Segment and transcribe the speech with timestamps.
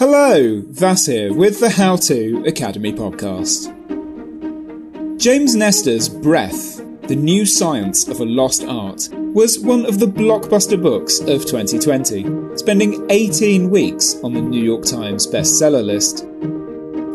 [0.00, 3.68] Hello, Vas here with the How To Academy podcast.
[5.20, 10.82] James Nestor's Breath, the New Science of a Lost Art, was one of the blockbuster
[10.82, 16.20] books of 2020, spending 18 weeks on the New York Times bestseller list.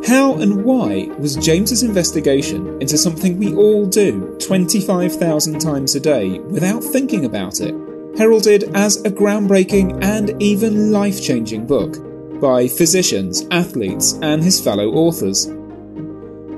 [0.07, 6.37] How and why was James's investigation into something we all do 25,000 times a day
[6.37, 7.73] without thinking about it,
[8.15, 11.95] heralded as a groundbreaking and even life changing book
[12.39, 15.47] by physicians, athletes, and his fellow authors.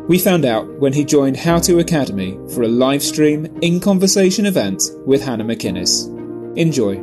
[0.07, 4.45] We found out when he joined How To Academy for a live stream in conversation
[4.45, 6.07] event with Hannah MacInnes.
[6.57, 6.95] Enjoy.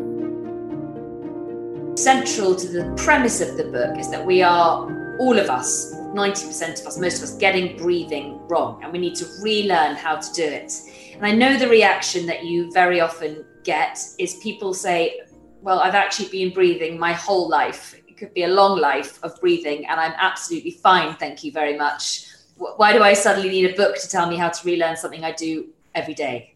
[1.96, 6.80] Central to the premise of the book is that we are, all of us, 90%
[6.80, 10.32] of us, most of us, getting breathing wrong, and we need to relearn how to
[10.32, 10.72] do it.
[11.14, 15.20] And I know the reaction that you very often get is people say,
[15.60, 19.40] Well, I've actually been breathing my whole life it could be a long life of
[19.40, 21.16] breathing, and I'm absolutely fine.
[21.16, 22.26] Thank you very much.
[22.56, 25.32] Why do I suddenly need a book to tell me how to relearn something I
[25.32, 26.54] do every day?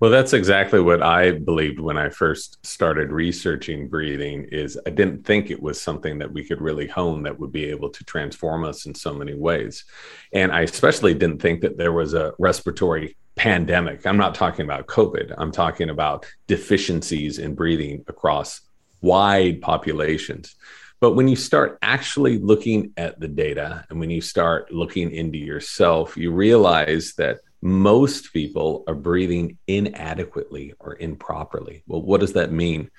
[0.00, 5.24] Well, that's exactly what I believed when I first started researching breathing is I didn't
[5.24, 8.64] think it was something that we could really hone that would be able to transform
[8.64, 9.84] us in so many ways.
[10.32, 14.04] And I especially didn't think that there was a respiratory pandemic.
[14.04, 15.34] I'm not talking about COVID.
[15.38, 18.60] I'm talking about deficiencies in breathing across
[19.02, 20.54] wide populations.
[21.00, 25.36] But when you start actually looking at the data and when you start looking into
[25.36, 31.82] yourself, you realize that most people are breathing inadequately or improperly.
[31.86, 32.90] Well, what does that mean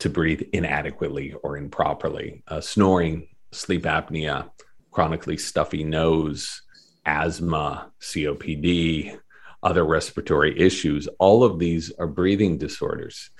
[0.00, 2.42] to breathe inadequately or improperly?
[2.46, 4.50] Uh, snoring, sleep apnea,
[4.90, 6.62] chronically stuffy nose,
[7.06, 9.18] asthma, COPD,
[9.62, 13.30] other respiratory issues, all of these are breathing disorders.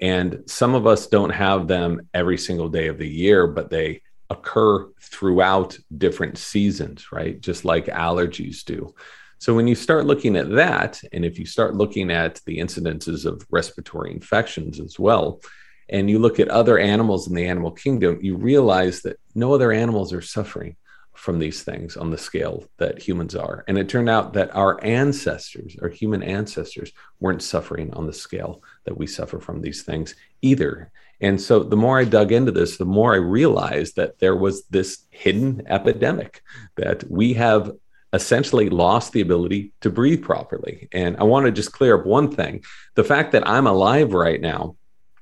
[0.00, 4.02] And some of us don't have them every single day of the year, but they
[4.30, 7.40] occur throughout different seasons, right?
[7.40, 8.94] Just like allergies do.
[9.38, 13.24] So when you start looking at that, and if you start looking at the incidences
[13.24, 15.40] of respiratory infections as well,
[15.88, 19.72] and you look at other animals in the animal kingdom, you realize that no other
[19.72, 20.76] animals are suffering
[21.14, 23.64] from these things on the scale that humans are.
[23.66, 28.62] And it turned out that our ancestors, our human ancestors, weren't suffering on the scale
[28.88, 30.90] that we suffer from these things either.
[31.20, 34.64] And so the more I dug into this, the more I realized that there was
[34.66, 36.42] this hidden epidemic
[36.76, 37.72] that we have
[38.14, 40.88] essentially lost the ability to breathe properly.
[40.92, 44.40] And I want to just clear up one thing the fact that I'm alive right
[44.40, 44.76] now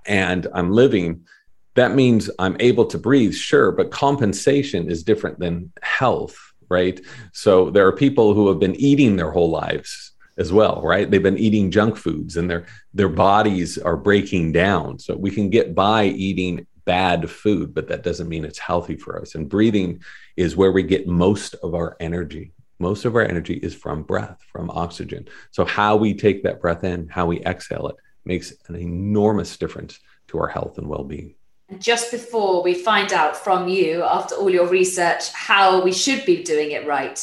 [0.06, 1.26] and I'm living
[1.74, 6.36] that means I'm able to breathe, sure, but compensation is different than health,
[6.70, 6.98] right?
[7.32, 10.05] So there are people who have been eating their whole lives
[10.38, 11.10] as well, right?
[11.10, 14.98] They've been eating junk foods and their their bodies are breaking down.
[14.98, 19.20] So we can get by eating bad food, but that doesn't mean it's healthy for
[19.20, 19.34] us.
[19.34, 20.02] And breathing
[20.36, 22.52] is where we get most of our energy.
[22.78, 25.26] Most of our energy is from breath, from oxygen.
[25.50, 29.98] So how we take that breath in, how we exhale it makes an enormous difference
[30.28, 31.34] to our health and well-being
[31.78, 36.42] just before we find out from you, after all your research, how we should be
[36.42, 37.18] doing it right,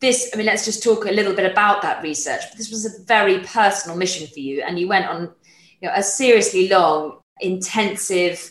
[0.00, 2.42] this, I mean, let's just talk a little bit about that research.
[2.56, 5.32] This was a very personal mission for you, and you went on
[5.80, 8.50] you know, a seriously long, intensive,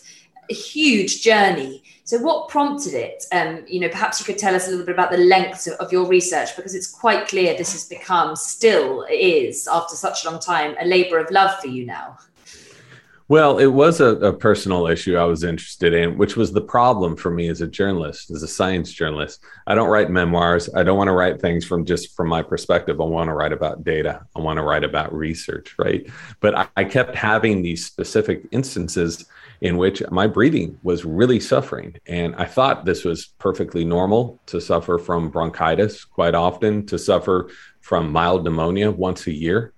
[0.50, 1.84] huge journey.
[2.04, 3.24] So, what prompted it?
[3.32, 5.74] Um, you know, perhaps you could tell us a little bit about the length of,
[5.74, 10.30] of your research, because it's quite clear this has become, still is, after such a
[10.30, 12.18] long time, a labour of love for you now.
[13.30, 17.18] Well, it was a, a, personal issue I was interested in, which was the problem
[17.18, 19.44] for me as a journalist, as a science journalist.
[19.66, 20.70] I don't write memoirs.
[20.74, 23.02] I don't want to write things from just from my perspective.
[23.02, 24.26] I want to write about data.
[24.34, 26.10] I want to write about research, right?
[26.40, 29.26] But I, I kept having these specific instances
[29.60, 31.98] in which my breathing was really suffering.
[32.06, 37.50] And I thought this was perfectly normal to suffer from bronchitis quite often, to suffer
[37.82, 39.74] from mild pneumonia once a year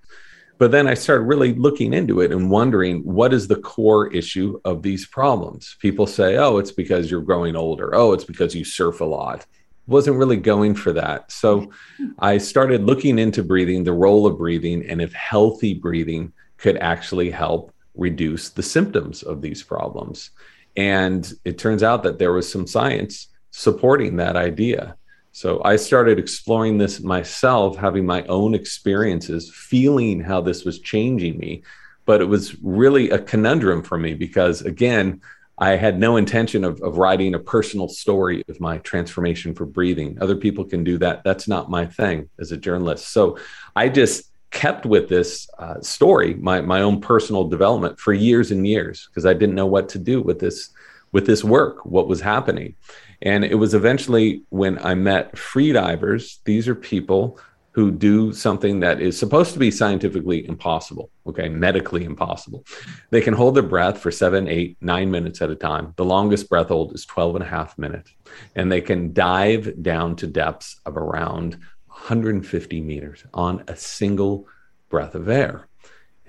[0.60, 4.60] but then I started really looking into it and wondering what is the core issue
[4.66, 5.78] of these problems.
[5.80, 7.96] People say, oh, it's because you're growing older.
[7.96, 9.46] Oh, it's because you surf a lot.
[9.88, 11.32] Wasn't really going for that.
[11.32, 11.72] So
[12.20, 17.32] I started looking into breathing, the role of breathing, and if healthy breathing could actually
[17.32, 20.32] help reduce the symptoms of these problems.
[20.76, 24.98] And it turns out that there was some science supporting that idea.
[25.32, 31.38] So I started exploring this myself, having my own experiences, feeling how this was changing
[31.38, 31.64] me.
[32.06, 35.22] But it was really a conundrum for me because, again,
[35.60, 40.18] I had no intention of, of writing a personal story of my transformation for breathing.
[40.22, 41.24] Other people can do that.
[41.24, 43.10] That's not my thing as a journalist.
[43.10, 43.38] So
[43.76, 48.66] I just kept with this uh, story, my, my own personal development for years and
[48.66, 50.70] years because I didn't know what to do with this
[51.12, 52.76] with this work, what was happening.
[53.22, 56.38] And it was eventually when I met freedivers.
[56.46, 57.40] These are people
[57.72, 62.66] who do something that is supposed to be scientifically impossible, okay, medically impossible.
[63.10, 65.94] They can hold their breath for seven, eight, nine minutes at a time.
[65.96, 68.12] The longest breath hold is 12 and a half minutes.
[68.56, 71.58] And they can dive down to depths of around
[71.88, 74.48] 150 meters on a single
[74.90, 75.69] breath of air.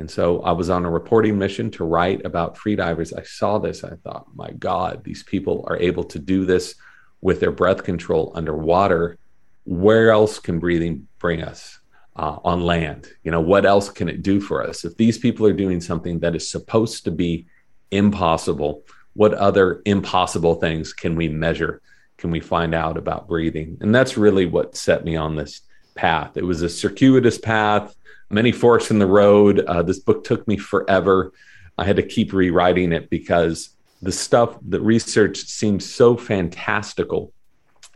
[0.01, 3.13] And so I was on a reporting mission to write about freedivers.
[3.17, 3.85] I saw this.
[3.85, 6.75] I thought, my God, these people are able to do this
[7.21, 9.19] with their breath control underwater.
[9.65, 11.79] Where else can breathing bring us
[12.17, 13.09] uh, on land?
[13.25, 14.87] You know, what else can it do for us?
[14.87, 17.47] If these people are doing something that is supposed to be
[17.91, 21.83] impossible, what other impossible things can we measure?
[22.17, 23.77] Can we find out about breathing?
[23.83, 25.61] And that's really what set me on this
[25.95, 26.37] path.
[26.37, 27.95] It was a circuitous path
[28.31, 29.61] many forks in the road.
[29.61, 31.33] Uh, this book took me forever.
[31.77, 33.71] I had to keep rewriting it because
[34.01, 37.33] the stuff, the research seemed so fantastical.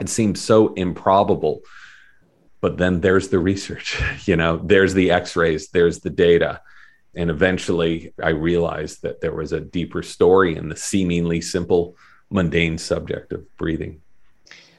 [0.01, 1.61] It seemed so improbable.
[2.61, 6.61] But then there's the research, you know, there's the x rays, there's the data.
[7.15, 11.97] And eventually I realized that there was a deeper story in the seemingly simple,
[12.29, 14.01] mundane subject of breathing.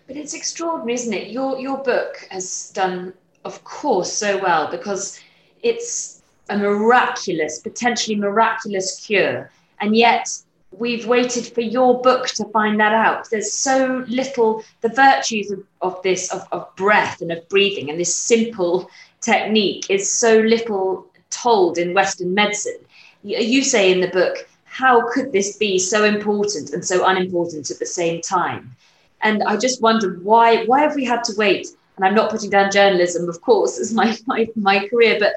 [0.08, 1.30] But it's extraordinary, isn't it?
[1.30, 3.14] Your, your book has done,
[3.44, 5.20] of course, so well because
[5.64, 9.52] it's a miraculous, potentially miraculous cure.
[9.82, 10.30] And yet
[10.72, 13.30] we've waited for your book to find that out.
[13.30, 18.00] There's so little, the virtues of, of this, of, of breath and of breathing, and
[18.00, 18.90] this simple
[19.22, 22.78] technique is so little told in Western medicine.
[23.24, 27.80] You say in the book, how could this be so important and so unimportant at
[27.80, 28.76] the same time?
[29.22, 31.68] And I just wonder why why have we had to wait?
[31.96, 35.36] And I'm not putting down journalism, of course, as my, my, my career, but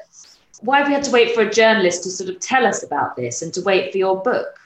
[0.61, 3.15] why have we had to wait for a journalist to sort of tell us about
[3.15, 4.59] this and to wait for your book?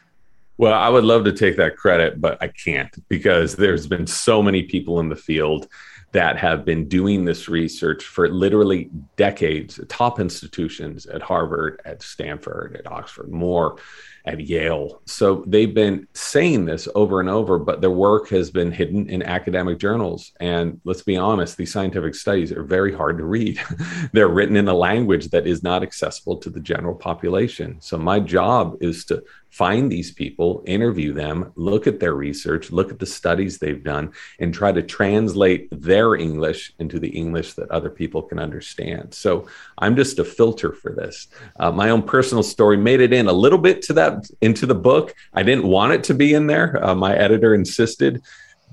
[0.57, 4.41] Well, I would love to take that credit, but I can't because there's been so
[4.41, 5.67] many people in the field
[6.13, 12.75] that have been doing this research for literally decades, top institutions at Harvard, at Stanford,
[12.77, 13.77] at Oxford, more
[14.25, 15.01] at Yale.
[15.05, 19.23] So they've been saying this over and over, but their work has been hidden in
[19.23, 20.31] academic journals.
[20.39, 23.59] And let's be honest, these scientific studies are very hard to read.
[24.13, 27.77] They're written in a language that is not accessible to the general population.
[27.81, 32.89] So my job is to find these people, interview them, look at their research, look
[32.89, 37.69] at the studies they've done, and try to translate their English into the English that
[37.69, 39.13] other people can understand.
[39.13, 39.47] So
[39.77, 41.27] I'm just a filter for this.
[41.59, 44.73] Uh, my own personal story made it in a little bit to that into the
[44.73, 45.13] book.
[45.35, 46.83] I didn't want it to be in there.
[46.83, 48.23] Uh, my editor insisted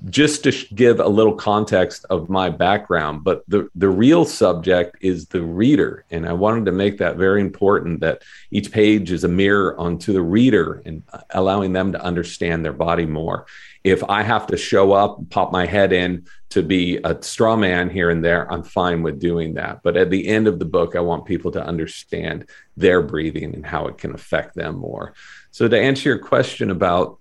[0.09, 5.27] just to give a little context of my background but the the real subject is
[5.27, 6.05] the reader.
[6.09, 10.11] And i wanted to make that very important that each page is a mirror onto
[10.11, 13.45] the reader and uh, allowing them to understand their body more.
[13.83, 17.89] If i have to show up pop my head in to be a straw man
[17.89, 19.83] here and there i'm fine with doing that.
[19.83, 23.65] But at the end of the book i want people to understand their breathing and
[23.65, 25.13] how it can affect them more.
[25.51, 27.19] So to answer your question about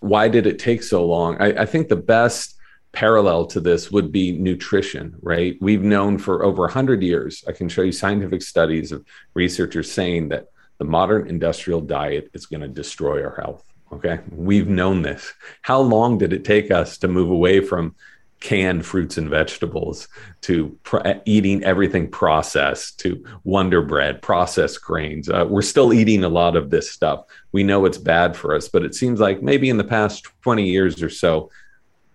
[0.00, 1.36] why did it take so long?
[1.40, 2.56] I, I think the best
[2.92, 5.56] parallel to this would be nutrition, right?
[5.60, 9.04] We've known for over 100 years, I can show you scientific studies of
[9.34, 10.46] researchers saying that
[10.78, 13.64] the modern industrial diet is going to destroy our health.
[13.92, 14.20] Okay.
[14.30, 15.32] We've known this.
[15.62, 17.94] How long did it take us to move away from
[18.40, 20.08] canned fruits and vegetables
[20.42, 25.28] to pr- eating everything processed to wonder bread processed grains.
[25.28, 27.24] Uh, we're still eating a lot of this stuff.
[27.52, 30.64] We know it's bad for us but it seems like maybe in the past 20
[30.64, 31.50] years or so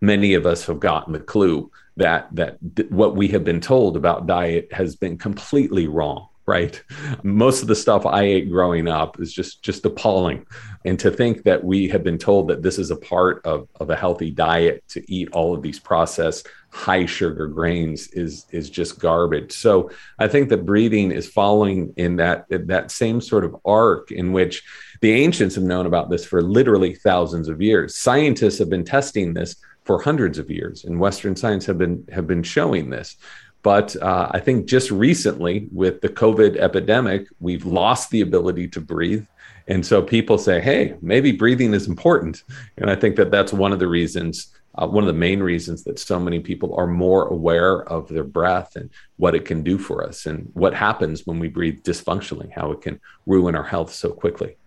[0.01, 2.57] many of us have gotten the clue that that
[2.91, 6.81] what we have been told about diet has been completely wrong right.
[7.23, 10.45] Most of the stuff i ate growing up is just just appalling.
[10.85, 13.89] And to think that we have been told that this is a part of, of
[13.89, 18.99] a healthy diet to eat all of these processed high sugar grains is is just
[18.99, 19.51] garbage.
[19.53, 24.33] So i think that breathing is following in that that same sort of arc in
[24.33, 24.63] which
[25.01, 27.97] the ancients have known about this for literally thousands of years.
[27.97, 32.25] Scientists have been testing this for hundreds of years and western science have been have
[32.25, 33.17] been showing this
[33.63, 38.81] but uh, I think just recently with the COVID epidemic, we've lost the ability to
[38.81, 39.25] breathe.
[39.67, 42.43] And so people say, hey, maybe breathing is important.
[42.77, 45.85] And I think that that's one of the reasons, uh, one of the main reasons
[45.85, 49.77] that so many people are more aware of their breath and what it can do
[49.77, 53.93] for us and what happens when we breathe dysfunctionally, how it can ruin our health
[53.93, 54.57] so quickly.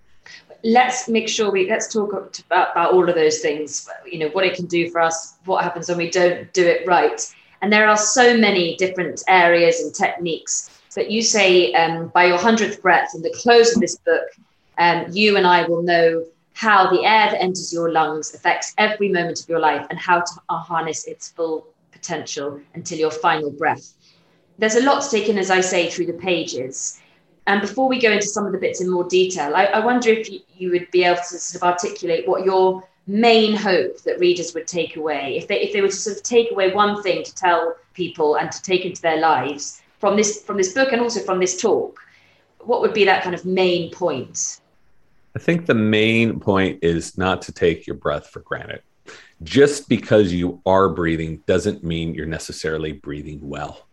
[0.64, 3.88] Let's make sure we let's talk about, about all of those things.
[4.10, 6.86] You know what it can do for us, what happens when we don't do it
[6.86, 7.20] right
[7.62, 10.70] and there are so many different areas and techniques.
[10.94, 14.28] But you say um, by your hundredth breath, in the close of this book,
[14.78, 19.10] um, you and I will know how the air that enters your lungs affects every
[19.10, 23.92] moment of your life and how to harness its full potential until your final breath.
[24.58, 26.98] There's a lot to take in, as I say, through the pages.
[27.46, 30.08] And before we go into some of the bits in more detail, I, I wonder
[30.08, 34.18] if you, you, would be able to sort of articulate what your main hope that
[34.18, 37.02] readers would take away, if they if they were to sort of take away one
[37.02, 40.92] thing to tell people and to take into their lives from this from this book
[40.92, 41.98] and also from this talk,
[42.60, 44.60] what would be that kind of main point?
[45.34, 48.82] I think the main point is not to take your breath for granted.
[49.42, 53.85] Just because you are breathing doesn't mean you're necessarily breathing well.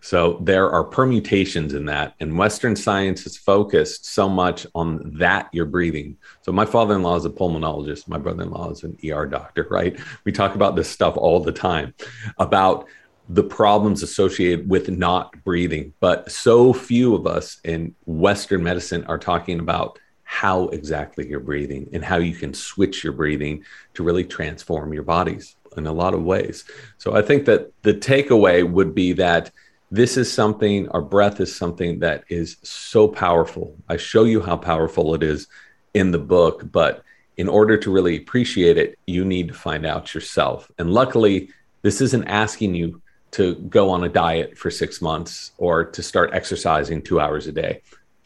[0.00, 2.14] So there are permutations in that.
[2.20, 6.16] And Western science is focused so much on that you're breathing.
[6.42, 8.08] So my father in law is a pulmonologist.
[8.08, 9.98] My brother in law is an ER doctor, right?
[10.24, 11.94] We talk about this stuff all the time
[12.38, 12.86] about
[13.28, 15.94] the problems associated with not breathing.
[16.00, 21.88] But so few of us in Western medicine are talking about how exactly you're breathing
[21.92, 23.64] and how you can switch your breathing
[23.94, 26.64] to really transform your bodies in a lot of ways.
[26.98, 29.50] So I think that the takeaway would be that
[29.90, 33.76] this is something, our breath is something that is so powerful.
[33.88, 35.46] I show you how powerful it is
[35.92, 37.04] in the book, but
[37.36, 40.70] in order to really appreciate it, you need to find out yourself.
[40.78, 41.50] And luckily,
[41.82, 46.30] this isn't asking you to go on a diet for six months or to start
[46.32, 47.82] exercising two hours a day.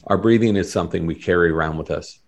[0.07, 2.21] Our breathing is something we carry around with us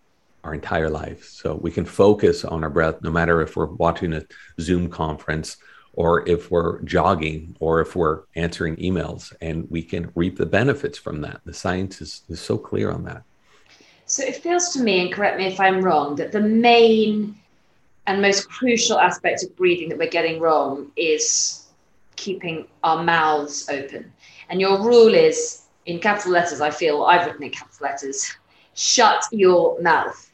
[0.44, 1.24] our entire life.
[1.24, 4.24] So we can focus on our breath no matter if we're watching a
[4.60, 5.58] Zoom conference
[5.94, 10.98] or if we're jogging or if we're answering emails and we can reap the benefits
[10.98, 11.40] from that.
[11.44, 13.22] The science is, is so clear on that.
[14.06, 17.36] So it feels to me, and correct me if I'm wrong, that the main
[18.06, 21.66] and most crucial aspect of breathing that we're getting wrong is
[22.16, 24.12] keeping our mouths open.
[24.48, 28.36] And your rule is in capital letters, I feel I've written in capital letters,
[28.74, 30.30] shut your mouth.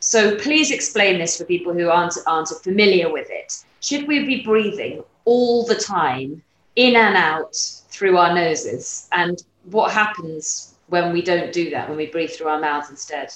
[0.00, 3.64] So please explain this for people who aren't, aren't familiar with it.
[3.80, 6.42] Should we be breathing all the time,
[6.76, 7.56] in and out
[7.90, 9.08] through our noses?
[9.12, 13.32] And what happens when we don't do that, when we breathe through our mouths instead?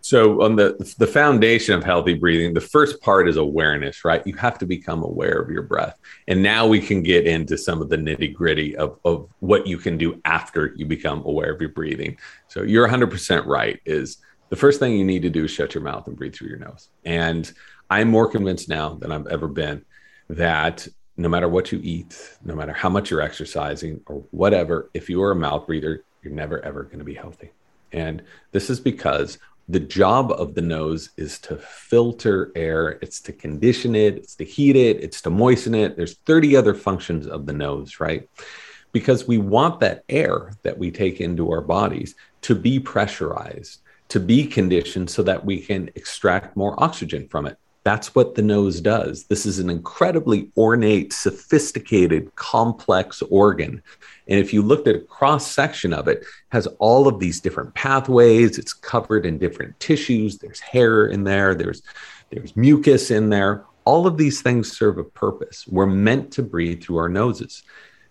[0.00, 4.26] So on the the foundation of healthy breathing, the first part is awareness, right?
[4.26, 5.98] You have to become aware of your breath.
[6.28, 9.98] And now we can get into some of the nitty-gritty of, of what you can
[9.98, 12.16] do after you become aware of your breathing.
[12.46, 14.18] So you're 100% right is
[14.48, 16.58] the first thing you need to do is shut your mouth and breathe through your
[16.58, 16.88] nose.
[17.04, 17.52] And
[17.90, 19.84] I'm more convinced now than I've ever been
[20.28, 25.08] that no matter what you eat, no matter how much you're exercising or whatever, if
[25.08, 27.50] you are a mouth breather, you're never ever going to be healthy.
[27.92, 33.32] And this is because the job of the nose is to filter air, it's to
[33.32, 35.96] condition it, it's to heat it, it's to moisten it.
[35.96, 38.28] There's 30 other functions of the nose, right?
[38.92, 44.20] Because we want that air that we take into our bodies to be pressurized, to
[44.20, 47.58] be conditioned so that we can extract more oxygen from it.
[47.88, 49.24] That's what the nose does.
[49.28, 53.82] This is an incredibly ornate, sophisticated, complex organ.
[54.28, 57.40] And if you looked at a cross section of it, it, has all of these
[57.40, 58.58] different pathways.
[58.58, 60.36] It's covered in different tissues.
[60.36, 61.54] There's hair in there.
[61.54, 61.80] There's
[62.28, 63.64] there's mucus in there.
[63.86, 65.66] All of these things serve a purpose.
[65.66, 67.62] We're meant to breathe through our noses.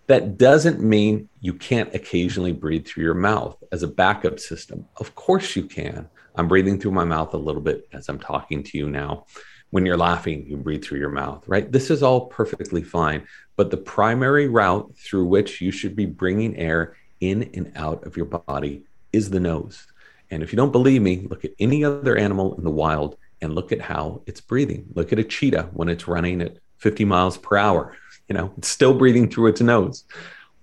[0.08, 4.86] That doesn't mean you can't occasionally breathe through your mouth as a backup system.
[4.96, 6.08] Of course you can.
[6.34, 9.24] I'm breathing through my mouth a little bit as I'm talking to you now
[9.70, 11.70] when you're laughing, you breathe through your mouth, right?
[11.70, 13.26] This is all perfectly fine.
[13.56, 18.16] But the primary route through which you should be bringing air in and out of
[18.16, 19.86] your body is the nose.
[20.30, 23.54] And if you don't believe me, look at any other animal in the wild and
[23.54, 24.86] look at how it's breathing.
[24.94, 27.96] Look at a cheetah when it's running at 50 miles per hour.
[28.28, 30.04] You know, it's still breathing through its nose.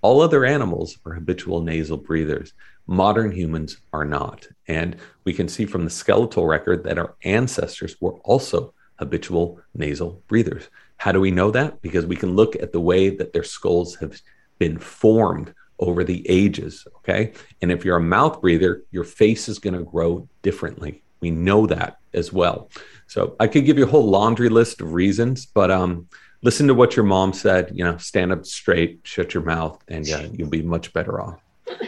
[0.02, 2.54] All other animals are habitual nasal breathers.
[2.86, 4.48] Modern humans are not.
[4.68, 10.22] And we can see from the skeletal record that our ancestors were also habitual nasal
[10.28, 10.70] breathers.
[10.98, 11.82] How do we know that?
[11.82, 14.22] Because we can look at the way that their skulls have
[14.60, 16.88] been formed over the ages.
[16.98, 17.34] Okay.
[17.62, 21.04] And if you're a mouth breather, your face is going to grow differently.
[21.20, 22.70] We know that as well.
[23.08, 26.08] So I could give you a whole laundry list of reasons, but um,
[26.42, 27.72] listen to what your mom said.
[27.74, 31.40] You know, stand up straight, shut your mouth, and uh, you'll be much better off.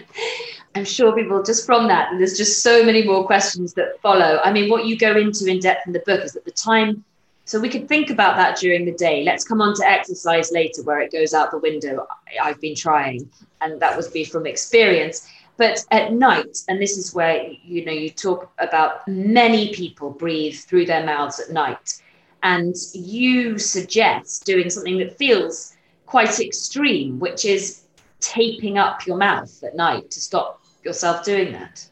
[0.78, 4.40] I'm sure people just from that, and there's just so many more questions that follow.
[4.44, 7.04] I mean, what you go into in depth in the book is at the time.
[7.46, 9.24] So we could think about that during the day.
[9.24, 12.06] Let's come on to exercise later, where it goes out the window.
[12.42, 13.28] I've been trying,
[13.62, 15.28] and that would be from experience.
[15.58, 20.60] But at night, and this is where you know you talk about many people breathe
[20.60, 22.02] through their mouths at night,
[22.44, 27.82] and you suggest doing something that feels quite extreme, which is
[28.20, 31.88] taping up your mouth at night to stop yourself doing that?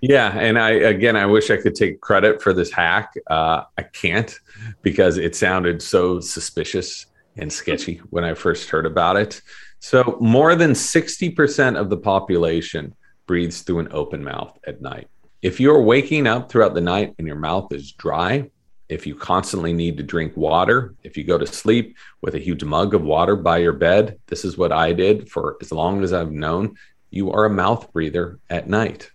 [0.00, 3.14] Yeah, and I again, I wish I could take credit for this hack.
[3.28, 4.38] Uh, I can't
[4.82, 7.06] because it sounded so suspicious
[7.36, 9.40] and sketchy when I first heard about it.
[9.80, 12.94] So, more than sixty percent of the population
[13.26, 15.08] breathes through an open mouth at night.
[15.42, 18.50] If you're waking up throughout the night and your mouth is dry,
[18.88, 22.64] if you constantly need to drink water, if you go to sleep with a huge
[22.64, 26.12] mug of water by your bed, this is what I did for as long as
[26.12, 26.76] I've known,
[27.10, 29.10] you are a mouth breather at night.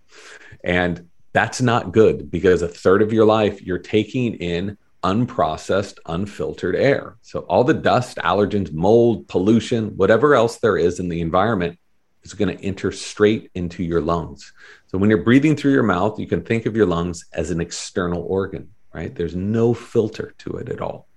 [0.64, 6.76] And that's not good because a third of your life you're taking in unprocessed, unfiltered
[6.76, 7.18] air.
[7.22, 11.78] So all the dust, allergens, mold, pollution, whatever else there is in the environment
[12.24, 14.54] is going to enter straight into your lungs.
[14.88, 17.60] So when you're breathing through your mouth, you can think of your lungs as an
[17.60, 19.14] external organ, right?
[19.14, 21.08] There's no filter to it at all.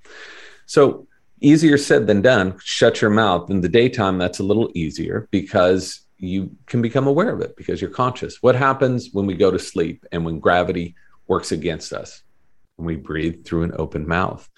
[0.66, 1.06] So
[1.40, 3.50] easier said than done, shut your mouth.
[3.50, 7.80] In the daytime, that's a little easier because you can become aware of it because
[7.80, 8.42] you're conscious.
[8.42, 10.94] What happens when we go to sleep and when gravity
[11.26, 12.22] works against us?
[12.76, 14.48] When we breathe through an open mouth.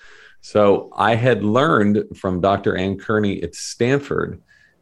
[0.40, 2.76] So I had learned from Dr.
[2.76, 4.40] Ann Kearney at Stanford.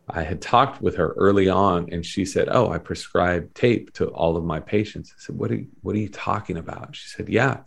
[0.08, 4.06] I had talked with her early on, and she said, "Oh, I prescribe tape to
[4.08, 7.08] all of my patients." I said, "What are you, What are you talking about?" She
[7.08, 7.62] said, "Yeah,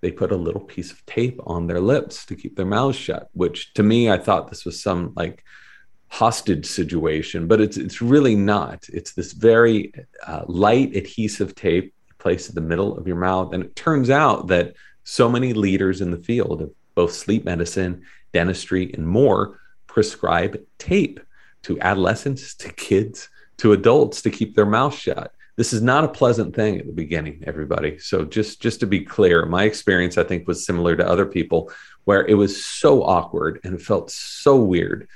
[0.00, 3.30] they put a little piece of tape on their lips to keep their mouths shut."
[3.32, 5.44] Which to me, I thought this was some like
[6.08, 8.88] hostage situation, but it's it's really not.
[8.92, 9.92] It's this very
[10.26, 14.48] uh, light adhesive tape placed in the middle of your mouth, and it turns out
[14.48, 14.74] that
[15.04, 21.20] so many leaders in the field of both sleep medicine, dentistry, and more prescribe tape
[21.62, 25.32] to adolescents, to kids, to adults to keep their mouth shut.
[25.56, 27.98] This is not a pleasant thing at the beginning, everybody.
[27.98, 31.70] So just just to be clear, my experience I think was similar to other people
[32.04, 35.08] where it was so awkward and it felt so weird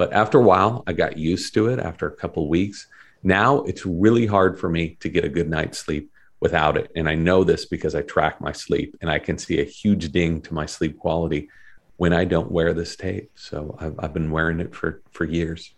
[0.00, 2.86] but after a while, I got used to it after a couple weeks.
[3.22, 6.90] Now it's really hard for me to get a good night's sleep without it.
[6.96, 10.10] And I know this because I track my sleep and I can see a huge
[10.10, 11.50] ding to my sleep quality
[11.98, 13.30] when I don't wear this tape.
[13.34, 15.74] So I've, I've been wearing it for, for years.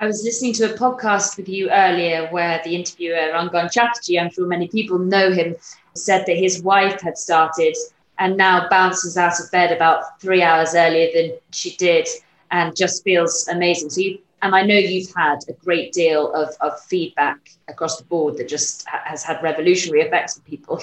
[0.00, 4.32] I was listening to a podcast with you earlier where the interviewer, Rangan Chatterjee, I'm
[4.32, 5.54] sure many people know him,
[5.94, 7.76] said that his wife had started
[8.18, 12.08] and now bounces out of bed about three hours earlier than she did
[12.50, 13.90] and just feels amazing.
[13.90, 18.04] So you, and I know you've had a great deal of, of feedback across the
[18.04, 20.82] board that just has had revolutionary effects on people.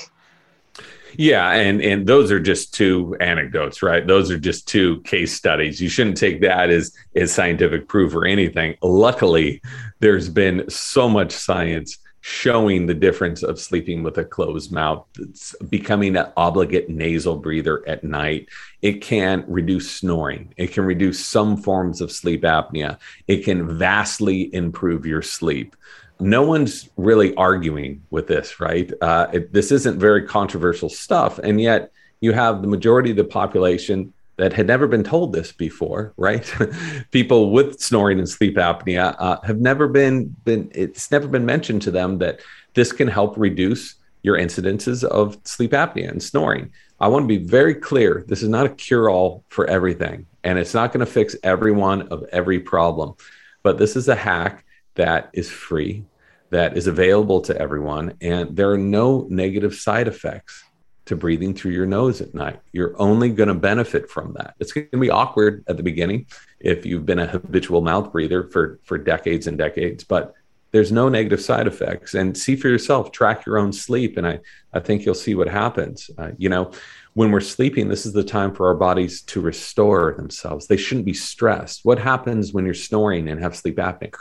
[1.15, 4.05] Yeah, and and those are just two anecdotes, right?
[4.05, 5.81] Those are just two case studies.
[5.81, 8.75] You shouldn't take that as as scientific proof or anything.
[8.83, 9.61] Luckily,
[9.99, 15.55] there's been so much science showing the difference of sleeping with a closed mouth, it's
[15.69, 18.49] becoming an obligate nasal breather at night.
[18.81, 20.53] It can reduce snoring.
[20.57, 22.99] It can reduce some forms of sleep apnea.
[23.29, 25.77] It can vastly improve your sleep.
[26.19, 28.91] No one's really arguing with this, right?
[28.99, 31.39] Uh, it, this isn't very controversial stuff.
[31.39, 35.51] And yet, you have the majority of the population that had never been told this
[35.51, 36.53] before, right?
[37.11, 41.81] People with snoring and sleep apnea uh, have never been been it's never been mentioned
[41.83, 42.39] to them that
[42.73, 46.71] this can help reduce your incidences of sleep apnea and snoring.
[46.99, 48.23] I want to be very clear.
[48.27, 51.71] This is not a cure all for everything, and it's not going to fix every
[51.71, 53.15] one of every problem.
[53.63, 54.63] But this is a hack
[54.95, 56.05] that is free,
[56.51, 60.63] that is available to everyone, and there are no negative side effects
[61.07, 62.59] to breathing through your nose at night.
[62.71, 64.55] You're only going to benefit from that.
[64.59, 66.27] It's going to be awkward at the beginning
[66.59, 70.33] if you've been a habitual mouth breather for for decades and decades, but
[70.71, 72.13] there's no negative side effects.
[72.13, 74.39] And see for yourself, track your own sleep, and I
[74.73, 76.09] I think you'll see what happens.
[76.17, 76.71] Uh, you know,
[77.13, 80.67] when we're sleeping, this is the time for our bodies to restore themselves.
[80.67, 81.83] They shouldn't be stressed.
[81.83, 84.13] What happens when you're snoring and have sleep apnea?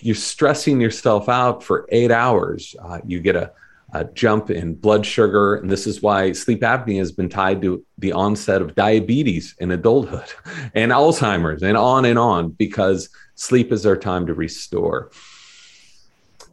[0.00, 2.74] you're stressing yourself out for eight hours.
[2.82, 3.52] Uh, you get a
[3.92, 5.56] a jump in blood sugar.
[5.56, 9.70] And this is why sleep apnea has been tied to the onset of diabetes in
[9.70, 10.32] adulthood
[10.74, 15.10] and Alzheimer's and on and on because sleep is our time to restore.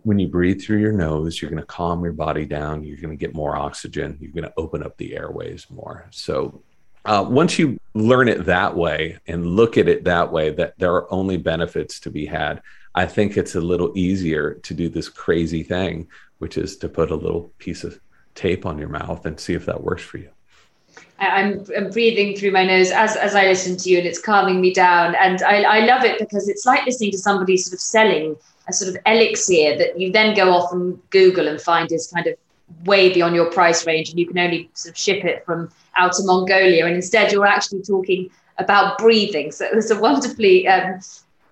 [0.03, 2.83] When you breathe through your nose, you're going to calm your body down.
[2.83, 4.17] You're going to get more oxygen.
[4.21, 6.07] You're going to open up the airways more.
[6.11, 6.61] So,
[7.03, 10.93] uh, once you learn it that way and look at it that way, that there
[10.93, 12.61] are only benefits to be had,
[12.95, 16.07] I think it's a little easier to do this crazy thing
[16.39, 17.99] which is to put a little piece of
[18.35, 20.29] tape on your mouth and see if that works for you.
[21.19, 24.61] I'm, I'm breathing through my nose as, as I listen to you, and it's calming
[24.61, 25.15] me down.
[25.15, 28.35] And I, I love it because it's like listening to somebody sort of selling
[28.67, 32.27] a sort of elixir that you then go off and Google and find is kind
[32.27, 32.35] of
[32.85, 36.13] way beyond your price range, and you can only sort of ship it from out
[36.13, 36.85] to Mongolia.
[36.85, 39.51] And instead, you're actually talking about breathing.
[39.51, 40.99] So it's a wonderfully, um,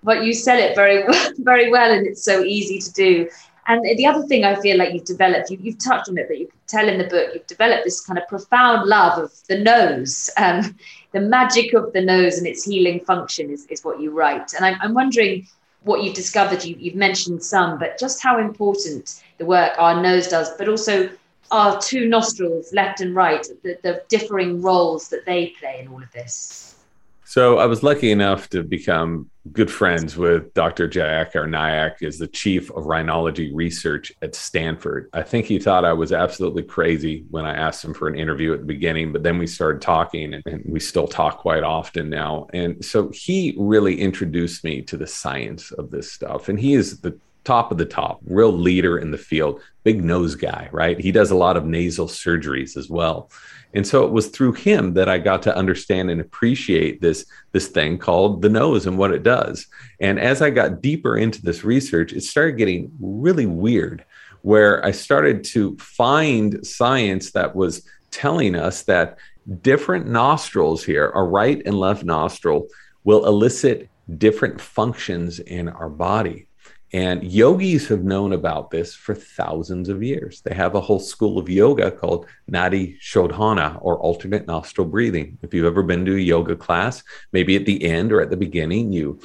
[0.04, 1.04] but you sell it very,
[1.39, 3.30] very well, and it's so easy to do.
[3.67, 6.38] And the other thing I feel like you've developed, you, have touched on it, but
[6.38, 9.60] you can tell in the book, you've developed this kind of profound love of the
[9.60, 10.30] nose.
[10.38, 10.75] Um,
[11.13, 14.54] the magic of the nose and its healing function is, is what you write.
[14.54, 15.47] And I'm, I'm wondering
[15.84, 16.63] what you've discovered.
[16.63, 21.10] You, you've mentioned some, but just how important the work our nose does, but also
[21.51, 26.01] our two nostrils, left and right, the, the differing roles that they play in all
[26.01, 26.75] of this.
[27.23, 30.88] So I was lucky enough to become good friends with Dr.
[30.88, 35.10] Jayakar Nayak is the chief of rhinology research at Stanford.
[35.14, 38.54] I think he thought I was absolutely crazy when I asked him for an interview
[38.54, 42.10] at the beginning, but then we started talking and, and we still talk quite often
[42.10, 42.48] now.
[42.54, 46.50] And so he really introduced me to the science of this stuff.
[46.50, 50.36] And he is the top of the top, real leader in the field, big nose
[50.36, 51.00] guy, right?
[51.00, 53.30] He does a lot of nasal surgeries as well.
[53.76, 57.68] And so it was through him that I got to understand and appreciate this, this
[57.68, 59.68] thing called the nose and what it does.
[60.00, 64.06] And as I got deeper into this research, it started getting really weird,
[64.42, 69.18] where I started to find science that was telling us that
[69.62, 72.68] different nostrils here, a right and left nostril,
[73.04, 76.48] will elicit different functions in our body.
[76.96, 80.40] And yogis have known about this for thousands of years.
[80.40, 85.38] They have a whole school of yoga called Nadi Shodhana or alternate nostril breathing.
[85.42, 87.04] If you've ever been to a yoga class,
[87.34, 89.20] maybe at the end or at the beginning, you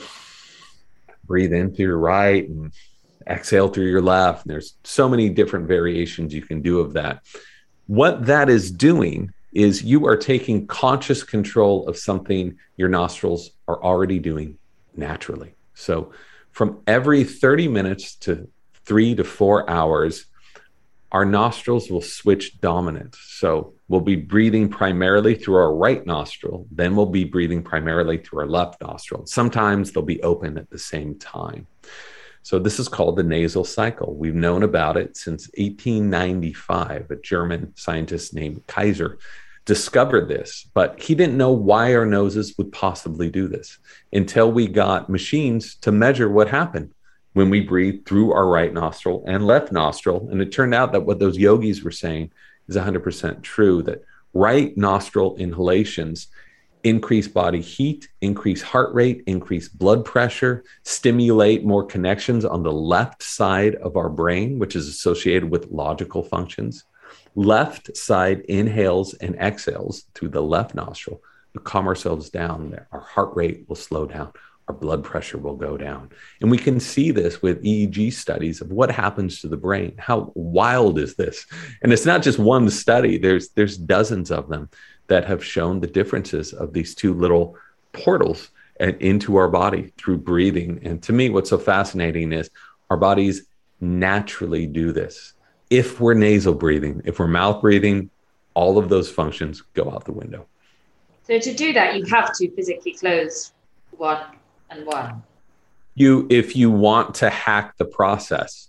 [1.23, 2.73] breathe in through your right and
[3.29, 4.47] exhale through your left.
[4.47, 7.23] And there's so many different variations you can do of that.
[7.87, 13.81] What that is doing is you are taking conscious control of something your nostrils are
[13.81, 14.59] already doing
[14.97, 15.55] naturally.
[15.75, 16.11] So,
[16.53, 18.49] from every 30 minutes to
[18.85, 20.27] three to four hours,
[21.13, 23.17] our nostrils will switch dominant.
[23.21, 28.41] So we'll be breathing primarily through our right nostril, then we'll be breathing primarily through
[28.41, 29.27] our left nostril.
[29.27, 31.67] Sometimes they'll be open at the same time.
[32.43, 34.15] So this is called the nasal cycle.
[34.15, 37.11] We've known about it since 1895.
[37.11, 39.19] A German scientist named Kayser
[39.71, 43.79] discovered this, but he didn't know why our noses would possibly do this
[44.13, 46.93] until we got machines to measure what happened
[47.35, 50.29] when we breathe through our right nostril and left nostril.
[50.29, 52.33] And it turned out that what those yogis were saying
[52.67, 54.03] is 100% true that
[54.35, 56.27] right nostril inhalations
[56.83, 63.23] increase body heat, increase heart rate, increase blood pressure, stimulate more connections on the left
[63.23, 66.87] side of our brain, which is associated with logical functions
[67.35, 71.23] left side inhales and exhales through the left nostril
[71.55, 72.79] to calm ourselves down.
[72.93, 74.33] Our heart rate will slow down.
[74.69, 76.11] Our blood pressure will go down.
[76.41, 79.95] And we can see this with EEG studies of what happens to the brain.
[79.99, 81.47] How wild is this?
[81.83, 84.69] And it's not just one study, there's, there's dozens of them
[85.09, 87.57] that have shown the differences of these two little
[87.93, 90.81] portals into our body through breathing.
[90.85, 92.49] And to me, what's so fascinating is
[92.89, 93.47] our bodies
[93.81, 95.35] naturally do this
[95.71, 98.11] if we're nasal breathing, if we're mouth breathing,
[98.55, 100.47] all of those functions go out the window.
[101.23, 103.53] So to do that, you have to physically close
[103.97, 104.21] one
[104.69, 105.23] and one.
[105.95, 108.69] You, if you want to hack the process,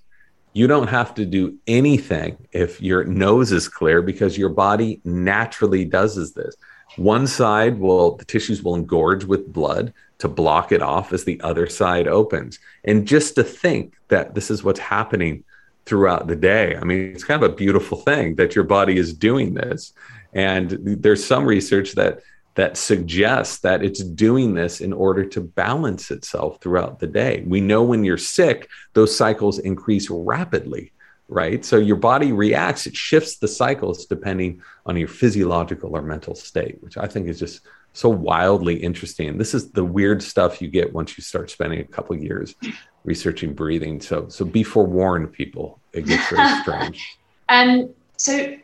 [0.54, 5.86] you don't have to do anything if your nose is clear because your body naturally
[5.86, 6.56] does this.
[6.98, 11.40] One side will, the tissues will engorge with blood to block it off as the
[11.42, 12.60] other side opens.
[12.84, 15.46] And just to think that this is what's happening
[15.86, 16.76] throughout the day.
[16.76, 19.94] I mean, it's kind of a beautiful thing that your body is doing this.
[20.34, 22.22] And there's some research that
[22.56, 27.44] that suggests that it's doing this in order to balance itself throughout the day.
[27.48, 30.92] We know when you're sick, those cycles increase rapidly,
[31.30, 31.64] right?
[31.64, 36.78] So your body reacts, it shifts the cycles depending on your physiological or mental state,
[36.82, 37.62] which I think is just
[37.94, 39.38] so wildly interesting.
[39.38, 42.56] This is the weird stuff you get once you start spending a couple years
[43.04, 44.00] researching breathing.
[44.02, 45.80] So so be forewarned, people.
[45.94, 47.18] It gets very strange.
[47.50, 48.56] And so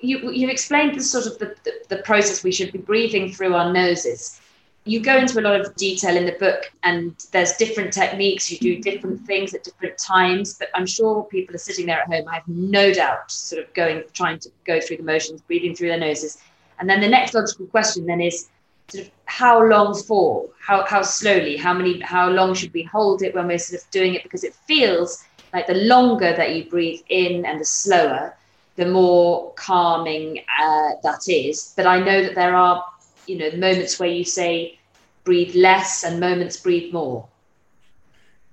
[0.00, 3.54] you you explained the sort of the, the, the process we should be breathing through
[3.54, 4.40] our noses.
[4.84, 8.50] You go into a lot of detail in the book, and there's different techniques.
[8.52, 8.80] You do mm-hmm.
[8.82, 10.54] different things at different times.
[10.54, 12.28] But I'm sure people are sitting there at home.
[12.28, 15.88] I have no doubt, sort of going, trying to go through the motions, breathing through
[15.88, 16.38] their noses.
[16.78, 18.48] And then the next logical question then is,
[18.88, 20.48] sort of how long for?
[20.64, 21.56] How, how slowly?
[21.56, 24.22] How many how long should we hold it when we're sort of doing it?
[24.22, 28.34] Because it feels like the longer that you breathe in and the slower
[28.76, 31.72] the more calming uh, that is.
[31.76, 32.84] But i know that there are
[33.26, 34.78] you know moments where you say
[35.24, 37.26] breathe less and moments breathe more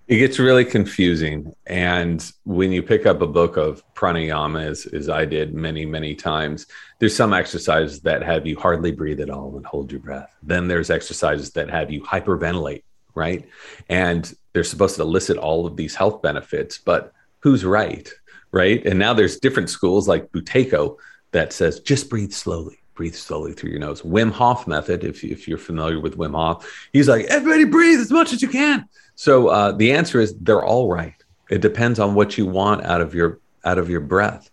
[0.07, 1.53] it gets really confusing.
[1.65, 6.13] And when you pick up a book of pranayama, as, as I did many, many
[6.13, 6.67] times,
[6.99, 10.35] there's some exercises that have you hardly breathe at all and hold your breath.
[10.43, 12.83] Then there's exercises that have you hyperventilate,
[13.15, 13.47] right?
[13.87, 16.77] And they're supposed to elicit all of these health benefits.
[16.77, 18.11] But who's right,
[18.51, 18.85] right?
[18.85, 20.97] And now there's different schools like Buteyko
[21.31, 24.01] that says just breathe slowly, breathe slowly through your nose.
[24.01, 28.11] Wim Hof method, if, if you're familiar with Wim Hof, he's like, everybody breathe as
[28.11, 28.87] much as you can.
[29.15, 31.15] So uh, the answer is they're all right.
[31.49, 34.49] It depends on what you want out of your out of your breath.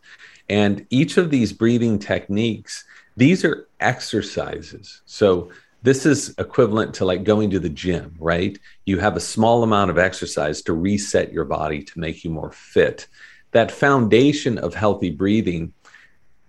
[0.49, 2.85] And each of these breathing techniques,
[3.17, 5.03] these are exercises.
[5.07, 5.51] So
[5.83, 8.59] this is equivalent to like going to the gym, right?
[8.85, 12.53] You have a small amount of exercise to reset your body to make you more
[12.53, 13.07] fit.
[13.53, 15.73] That foundation of healthy breathing,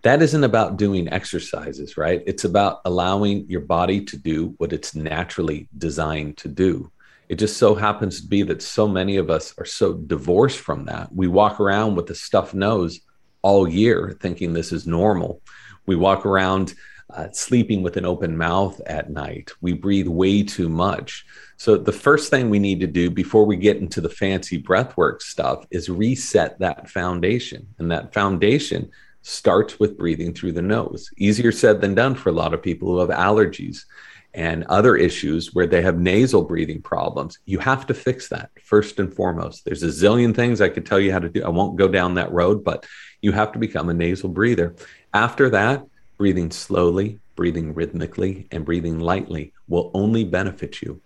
[0.02, 2.22] that isn't about doing exercises, right?
[2.26, 6.92] It's about allowing your body to do what it's naturally designed to do.
[7.32, 10.84] It just so happens to be that so many of us are so divorced from
[10.88, 11.16] that.
[11.16, 13.00] We walk around with a stuffed nose
[13.42, 15.42] all year thinking this is normal.
[15.86, 16.74] We walk around
[17.10, 19.52] uh, sleeping with an open mouth at night.
[19.62, 21.26] We breathe way too much.
[21.56, 25.22] So, the first thing we need to do before we get into the fancy breathwork
[25.22, 27.66] stuff is reset that foundation.
[27.80, 28.92] And that foundation
[29.22, 31.10] starts with breathing through the nose.
[31.16, 33.86] Easier said than done for a lot of people who have allergies
[34.34, 37.40] and other issues where they have nasal breathing problems.
[37.46, 39.66] You have to fix that first and foremost.
[39.66, 41.44] There's a zillion things I could tell you how to do.
[41.44, 42.86] I won't go down that road, but
[43.22, 44.76] you have to become a nasal breather.
[45.14, 45.86] After that,
[46.18, 51.02] breathing slowly, breathing rhythmically, and breathing lightly will only benefit you.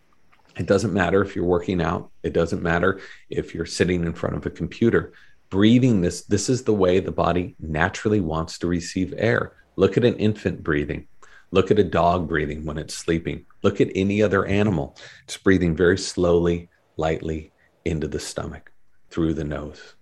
[0.57, 4.35] It doesn't matter if you're working out, it doesn't matter if you're sitting in front
[4.35, 5.13] of a computer.
[5.49, 9.53] Breathing this, this is the way the body naturally wants to receive air.
[9.75, 11.07] Look at an infant breathing.
[11.55, 13.45] Look at a dog breathing when it's sleeping.
[13.63, 14.97] Look at any other animal.
[15.23, 17.53] It's breathing very slowly, lightly
[17.85, 18.73] into the stomach
[19.09, 19.95] through the nose.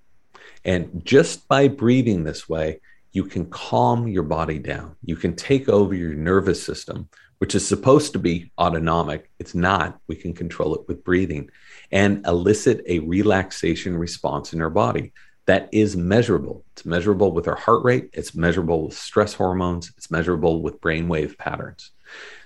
[0.66, 2.80] And just by breathing this way,
[3.12, 4.96] you can calm your body down.
[5.06, 9.30] You can take over your nervous system, which is supposed to be autonomic.
[9.38, 10.00] It's not.
[10.08, 11.52] We can control it with breathing
[11.92, 15.14] and elicit a relaxation response in our body
[15.46, 16.64] that is measurable.
[16.74, 21.38] It's measurable with our heart rate, it's measurable with stress hormones, it's measurable with brainwave
[21.38, 21.92] patterns.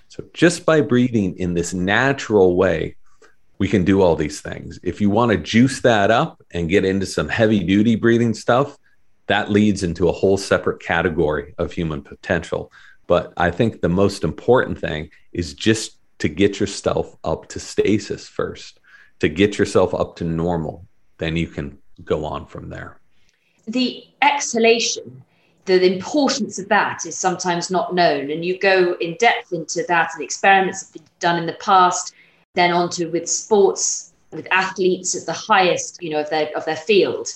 [0.08, 2.96] So, just by breathing in this natural way,
[3.58, 4.78] we can do all these things.
[4.82, 8.78] If you want to juice that up and get into some heavy duty breathing stuff,
[9.26, 12.72] that leads into a whole separate category of human potential.
[13.06, 18.28] But I think the most important thing is just to get yourself up to stasis
[18.28, 18.80] first,
[19.20, 20.86] to get yourself up to normal.
[21.18, 22.98] Then you can go on from there.
[23.66, 25.22] The exhalation,
[25.66, 28.30] the, the importance of that is sometimes not known.
[28.30, 32.14] And you go in depth into that, and experiments have been done in the past,
[32.54, 36.76] then onto with sports, with athletes at the highest, you know, of their of their
[36.76, 37.28] field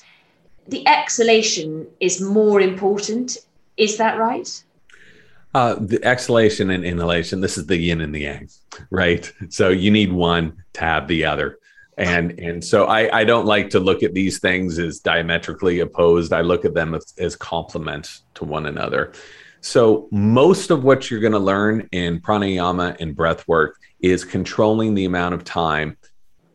[0.68, 3.38] the exhalation is more important.
[3.76, 4.64] Is that right?
[5.54, 8.48] Uh, the exhalation and inhalation, this is the yin and the yang,
[8.90, 9.30] right?
[9.50, 11.58] So you need one to have the other.
[11.98, 16.32] And and so I, I don't like to look at these things as diametrically opposed.
[16.32, 19.12] I look at them as, as complements to one another.
[19.60, 24.94] So most of what you're going to learn in pranayama and breath work is controlling
[24.94, 25.96] the amount of time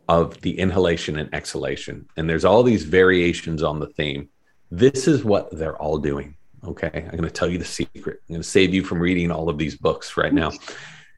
[0.10, 2.08] of the inhalation and exhalation.
[2.18, 4.30] And there's all these variations on the theme.
[4.72, 6.36] This is what they're all doing.
[6.66, 6.92] Okay.
[6.94, 8.22] I'm going to tell you the secret.
[8.28, 10.52] I'm going to save you from reading all of these books right now.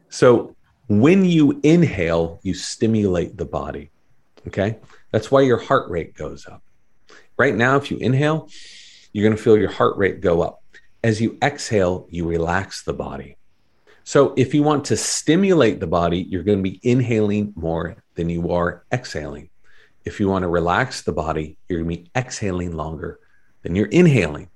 [0.10, 0.56] So,
[0.88, 3.92] when you inhale, you stimulate the body.
[4.48, 4.78] Okay.
[5.12, 6.64] That's why your heart rate goes up.
[7.38, 8.50] Right now, if you inhale,
[9.14, 10.62] you're going to feel your heart rate go up.
[11.04, 13.38] As you exhale, you relax the body.
[14.04, 18.30] So, if you want to stimulate the body, you're going to be inhaling more than
[18.30, 19.50] you are exhaling.
[20.04, 23.20] If you want to relax the body, you're going to be exhaling longer
[23.62, 24.50] than you're inhaling.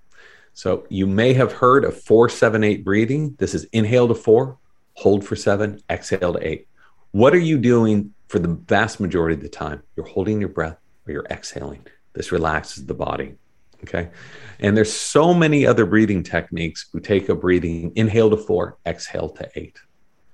[0.54, 3.36] So you may have heard of four, seven, eight breathing.
[3.40, 4.58] This is inhale to four,
[4.96, 6.68] hold for seven, exhale to eight.
[7.14, 9.84] What are you doing for the vast majority of the time?
[9.96, 11.86] You're holding your breath or you're exhaling.
[12.14, 13.36] This relaxes the body.
[13.84, 14.10] Okay.
[14.60, 16.88] And there's so many other breathing techniques.
[16.92, 19.80] We take a breathing, inhale to four, exhale to eight.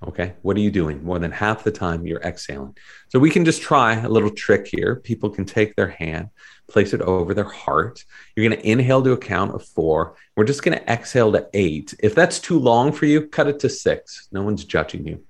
[0.06, 0.32] Okay.
[0.40, 1.04] What are you doing?
[1.04, 2.74] More than half the time you're exhaling.
[3.10, 4.96] So we can just try a little trick here.
[4.96, 6.30] People can take their hand,
[6.66, 8.02] place it over their heart.
[8.34, 10.16] You're going to inhale to a count of four.
[10.34, 11.92] We're just going to exhale to eight.
[11.98, 14.28] If that's too long for you, cut it to six.
[14.32, 15.22] No one's judging you.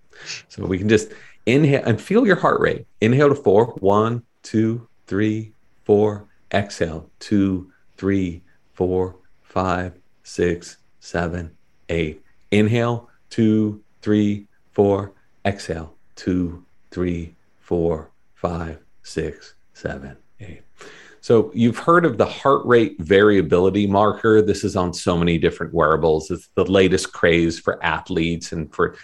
[0.49, 1.13] So we can just
[1.47, 2.87] inhale and feel your heart rate.
[3.01, 3.67] Inhale to four.
[3.81, 5.53] One, two, three,
[5.85, 6.27] four.
[6.53, 7.09] Exhale.
[7.19, 11.51] Two, three, four, five, six, seven,
[11.89, 12.23] eight.
[12.51, 13.09] Inhale.
[13.31, 15.13] Two, three, four,
[15.45, 20.63] exhale, two, three, four, five, six, seven, eight.
[21.21, 24.41] So you've heard of the heart rate variability marker.
[24.41, 26.31] This is on so many different wearables.
[26.31, 28.97] It's the latest craze for athletes and for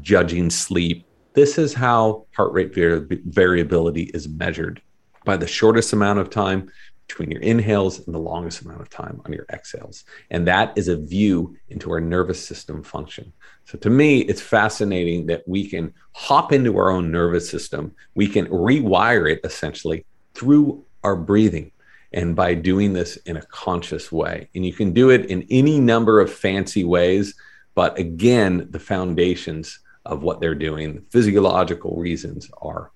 [0.00, 1.06] judging sleep.
[1.38, 4.82] This is how heart rate variability is measured
[5.24, 6.68] by the shortest amount of time
[7.06, 10.02] between your inhales and the longest amount of time on your exhales.
[10.32, 13.32] And that is a view into our nervous system function.
[13.66, 17.94] So to me, it's fascinating that we can hop into our own nervous system.
[18.16, 21.70] We can rewire it essentially through our breathing
[22.12, 24.48] and by doing this in a conscious way.
[24.56, 27.36] And you can do it in any number of fancy ways.
[27.76, 32.90] But again, the foundations of what they're doing, the physiological reasons are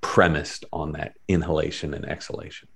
[0.00, 2.68] premised on that inhalation and exhalation.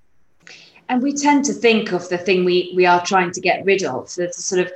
[0.89, 3.83] And we tend to think of the thing we, we are trying to get rid
[3.83, 4.09] of.
[4.09, 4.73] So sort of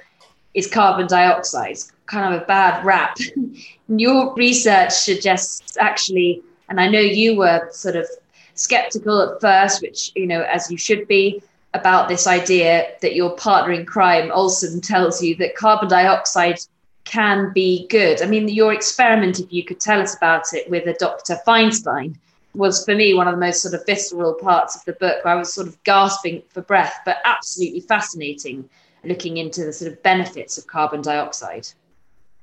[0.55, 3.17] is carbon dioxide, it's kind of a bad rap.
[3.89, 8.09] Your research suggests actually, and I know you were sort of
[8.55, 13.37] skeptical at first, which, you know, as you should be, about this idea that your
[13.37, 16.59] partner in crime, Olsson, tells you that carbon dioxide
[17.05, 18.23] can be good.
[18.23, 21.39] I mean, your experiment, if you could tell us about it with a Dr.
[21.47, 22.17] Feinstein,
[22.55, 25.35] was for me one of the most sort of visceral parts of the book where
[25.35, 28.69] I was sort of gasping for breath, but absolutely fascinating
[29.05, 31.67] looking into the sort of benefits of carbon dioxide.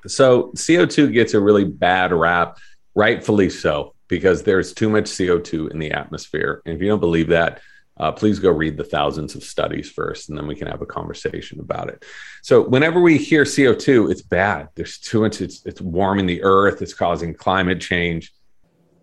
[0.06, 2.58] So, CO2 gets a really bad rap,
[2.96, 6.62] rightfully so because there's too much CO2 in the atmosphere.
[6.66, 7.62] And if you don't believe that,
[8.00, 10.86] uh, please go read the thousands of studies first, and then we can have a
[10.86, 12.06] conversation about it.
[12.44, 14.70] So, whenever we hear CO2, it's bad.
[14.76, 18.34] There's too much, it's, it's warming the earth, it's causing climate change.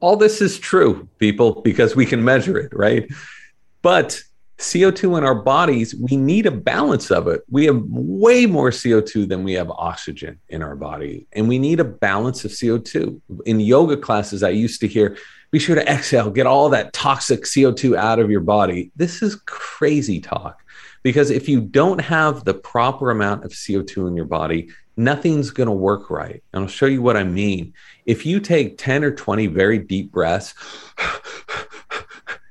[0.00, 3.08] All this is true, people, because we can measure it, right?
[3.82, 4.22] But
[4.58, 7.42] CO2 in our bodies, we need a balance of it.
[7.50, 11.80] We have way more CO2 than we have oxygen in our body, and we need
[11.80, 13.20] a balance of CO2.
[13.46, 15.16] In yoga classes, I used to hear,
[15.54, 18.90] be sure to exhale, get all that toxic CO2 out of your body.
[18.96, 20.60] This is crazy talk
[21.04, 25.68] because if you don't have the proper amount of CO2 in your body, nothing's going
[25.68, 26.42] to work right.
[26.52, 27.72] And I'll show you what I mean.
[28.04, 30.54] If you take 10 or 20 very deep breaths,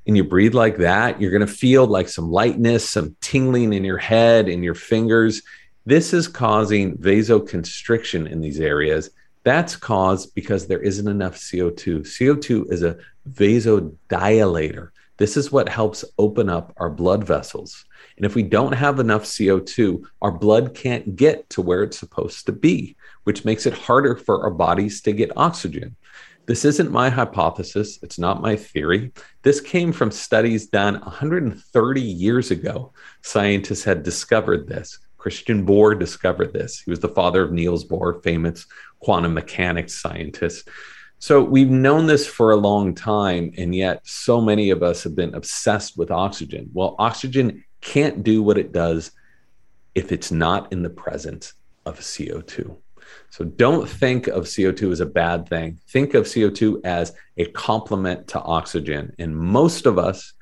[0.08, 3.84] and you breathe like that, you're going to feel like some lightness, some tingling in
[3.84, 5.42] your head and your fingers.
[5.86, 9.10] This is causing vasoconstriction in these areas.
[9.44, 12.02] That's caused because there isn't enough CO2.
[12.02, 12.98] CO2 is a
[13.30, 14.90] vasodilator.
[15.18, 17.86] This is what helps open up our blood vessels.
[18.18, 22.46] And if we don't have enough CO2, our blood can't get to where it's supposed
[22.46, 25.96] to be, which makes it harder for our bodies to get oxygen.
[26.46, 28.00] This isn't my hypothesis.
[28.04, 29.14] It's not my theory.
[29.44, 32.92] This came from studies done 130 years ago.
[33.22, 35.00] Scientists had discovered this.
[35.18, 36.82] Christian Bohr discovered this.
[36.82, 38.66] He was the father of Niels Bohr, famous
[39.04, 40.68] quantum mechanics scientist.
[41.20, 45.16] So we've known this for a long time, and yet so many of us have
[45.16, 46.70] been obsessed with oxygen.
[46.74, 49.12] Well, oxygen can't do what it does
[49.96, 51.54] if it's not in the presence
[51.86, 52.76] of CO2.
[53.30, 55.80] So don't think of CO2 as a bad thing.
[55.90, 59.14] Think of CO2 as a complement to oxygen.
[59.20, 60.34] And most of us,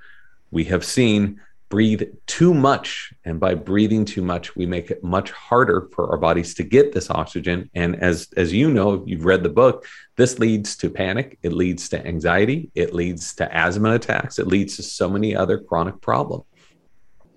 [0.52, 3.12] we have seen, breathe too much.
[3.26, 6.92] And by breathing too much, we make it much harder for our bodies to get
[6.92, 7.72] this oxygen.
[7.74, 11.90] And as, as you know, you've read the book, this leads to panic, it leads
[11.90, 16.46] to anxiety, it leads to asthma attacks, it leads to so many other chronic problems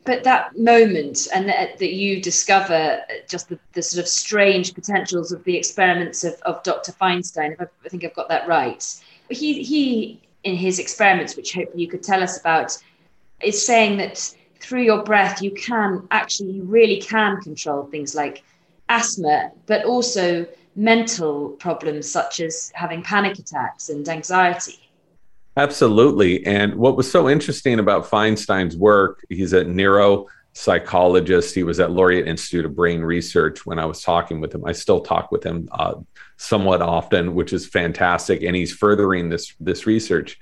[0.05, 5.33] but that moment and that, that you discover just the, the, sort of strange potentials
[5.33, 6.93] of the experiments of, of Dr.
[6.93, 8.85] Feinstein, if I, I think I've got that right,
[9.31, 12.77] he, he, in his experiments, which hopefully you could tell us about,
[13.45, 18.43] is saying that through your breath, you can actually, you really can control things like
[18.89, 24.81] asthma, but also mental problems such as having panic attacks and anxiety.
[25.57, 26.45] Absolutely.
[26.47, 31.55] And what was so interesting about Feinstein's work, he's a neuropsychologist.
[31.55, 34.65] He was at Laureate Institute of Brain Research when I was talking with him.
[34.65, 35.95] I still talk with him uh,
[36.39, 38.43] somewhat often, which is fantastic.
[38.43, 40.41] And he's furthering this, this research.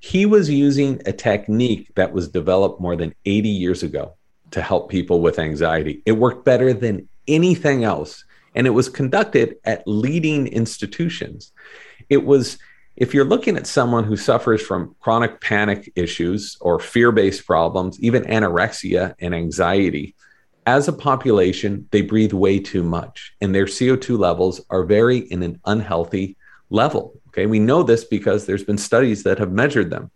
[0.00, 4.14] He was using a technique that was developed more than 80 years ago
[4.50, 6.02] to help people with anxiety.
[6.06, 8.24] It worked better than anything else.
[8.54, 11.52] And it was conducted at leading institutions.
[12.08, 12.58] It was
[12.96, 18.00] if you're looking at someone who suffers from chronic panic issues or fear based problems,
[18.00, 20.16] even anorexia and anxiety,
[20.66, 25.42] as a population, they breathe way too much and their CO2 levels are very in
[25.42, 26.36] an unhealthy
[26.68, 27.19] level.
[27.30, 27.46] Okay.
[27.46, 30.10] We know this because there's been studies that have measured them.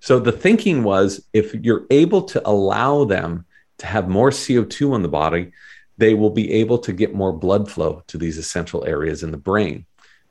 [0.00, 3.46] So the thinking was if you're able to allow them
[3.78, 5.52] to have more CO2 in the body,
[5.98, 9.36] they will be able to get more blood flow to these essential areas in the
[9.38, 9.86] brain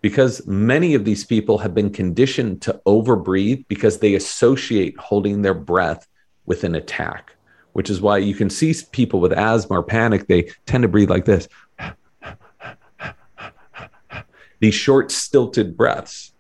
[0.06, 5.56] because many of these people have been conditioned to overbreathe because they associate holding their
[5.56, 6.08] breath
[6.46, 7.36] with an attack,
[7.74, 11.10] which is why you can see people with asthma or panic, they tend to breathe
[11.10, 11.48] like this.
[14.66, 16.32] These short, stilted breaths.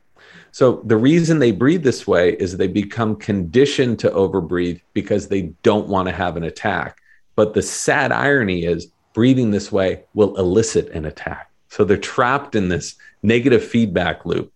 [0.51, 5.53] So the reason they breathe this way is they become conditioned to overbreathe because they
[5.61, 6.97] don't want to have an attack.
[7.35, 11.51] But the sad irony is breathing this way will elicit an attack.
[11.69, 14.51] So they're trapped in this negative feedback loop.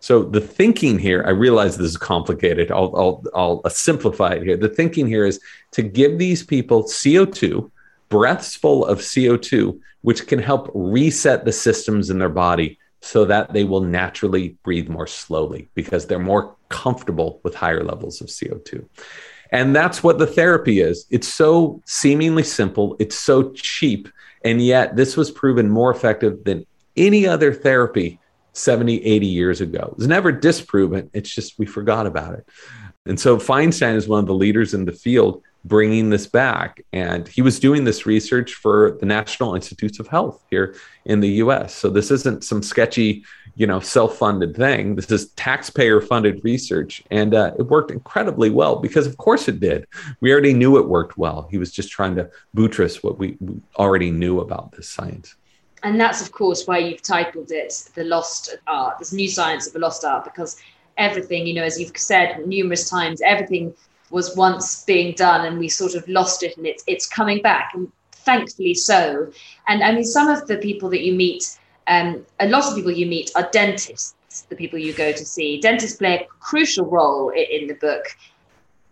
[0.00, 2.70] So the thinking here, I realize this is complicated.
[2.70, 4.58] I'll, I'll, I'll simplify it here.
[4.58, 7.70] The thinking here is to give these people CO2,
[8.10, 13.52] breaths full of CO2, which can help reset the systems in their body so that
[13.52, 18.82] they will naturally breathe more slowly because they're more comfortable with higher levels of CO2.
[19.52, 21.04] And that's what the therapy is.
[21.10, 24.08] It's so seemingly simple, it's so cheap,
[24.42, 26.64] and yet this was proven more effective than
[26.96, 28.18] any other therapy
[28.54, 29.90] 70, 80 years ago.
[29.92, 32.48] It was never disproven, it's just we forgot about it.
[33.04, 36.84] And so Feinstein is one of the leaders in the field bringing this back.
[36.92, 41.28] And he was doing this research for the National Institutes of Health here in the
[41.42, 41.74] US.
[41.74, 43.24] So this isn't some sketchy,
[43.56, 44.94] you know, self funded thing.
[44.94, 47.02] This is taxpayer funded research.
[47.10, 49.86] And uh, it worked incredibly well because, of course, it did.
[50.20, 51.48] We already knew it worked well.
[51.50, 53.38] He was just trying to buttress what we
[53.76, 55.34] already knew about this science.
[55.82, 59.74] And that's, of course, why you've titled it The Lost Art, this new science of
[59.74, 60.56] the lost art, because
[60.96, 63.74] everything, you know, as you've said numerous times, everything
[64.14, 67.72] was once being done and we sort of lost it and it's it's coming back
[67.74, 67.90] and
[68.28, 69.30] thankfully so.
[69.68, 72.90] And i mean some of the people that you meet um, a lot of people
[72.90, 74.14] you meet are dentists
[74.48, 75.60] the people you go to see.
[75.60, 78.04] Dentists play a crucial role in, in the book.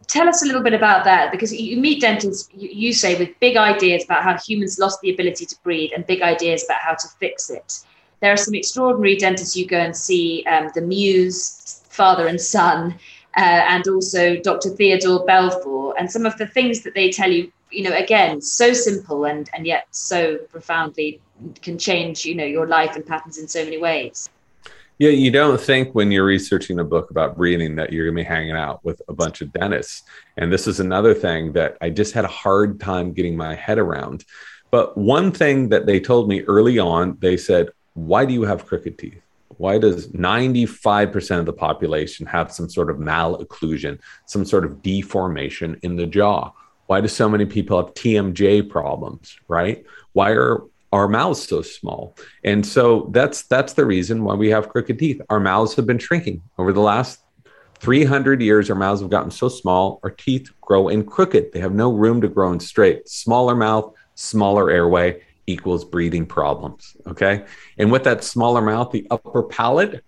[0.06, 3.30] Tell us a little bit about that because you meet dentists you, you say with
[3.40, 6.94] big ideas about how humans lost the ability to breathe and big ideas about how
[6.94, 7.80] to fix it.
[8.20, 12.98] There are some extraordinary dentists you go and see um, the Mews father and son
[13.36, 14.70] uh, and also Dr.
[14.70, 18.72] Theodore Belfor, and some of the things that they tell you, you know, again, so
[18.72, 21.20] simple and and yet so profoundly
[21.62, 24.28] can change, you know, your life and patterns in so many ways.
[24.98, 28.22] Yeah, you don't think when you're researching a book about breathing that you're going to
[28.22, 30.02] be hanging out with a bunch of dentists.
[30.36, 33.78] And this is another thing that I just had a hard time getting my head
[33.78, 34.24] around.
[34.70, 38.66] But one thing that they told me early on, they said, Why do you have
[38.66, 39.20] crooked teeth?
[39.62, 45.78] Why does 95% of the population have some sort of malocclusion, some sort of deformation
[45.84, 46.50] in the jaw?
[46.86, 49.86] Why do so many people have TMJ problems, right?
[50.14, 52.16] Why are our mouths so small?
[52.42, 55.20] And so that's that's the reason why we have crooked teeth.
[55.30, 57.20] Our mouths have been shrinking over the last
[57.76, 58.68] 300 years.
[58.68, 61.52] Our mouths have gotten so small, our teeth grow in crooked.
[61.52, 63.08] They have no room to grow in straight.
[63.08, 66.96] Smaller mouth, smaller airway equals breathing problems.
[67.06, 67.44] Okay.
[67.78, 70.04] And with that smaller mouth, the upper palate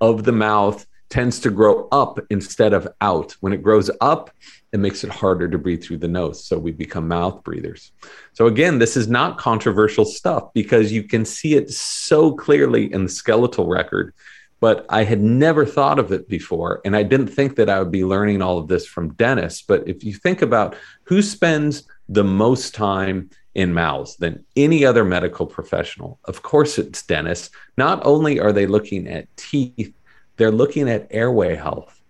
[0.00, 3.32] of the mouth tends to grow up instead of out.
[3.40, 4.30] When it grows up,
[4.72, 6.44] it makes it harder to breathe through the nose.
[6.44, 7.90] So we become mouth breathers.
[8.32, 13.02] So, again, this is not controversial stuff because you can see it so clearly in
[13.02, 14.14] the skeletal record.
[14.60, 16.80] But I had never thought of it before.
[16.84, 19.62] And I didn't think that I would be learning all of this from dentists.
[19.62, 25.04] But if you think about who spends the most time in mouths than any other
[25.04, 26.18] medical professional.
[26.24, 27.50] Of course, it's dentists.
[27.76, 29.92] Not only are they looking at teeth,
[30.36, 32.00] they're looking at airway health.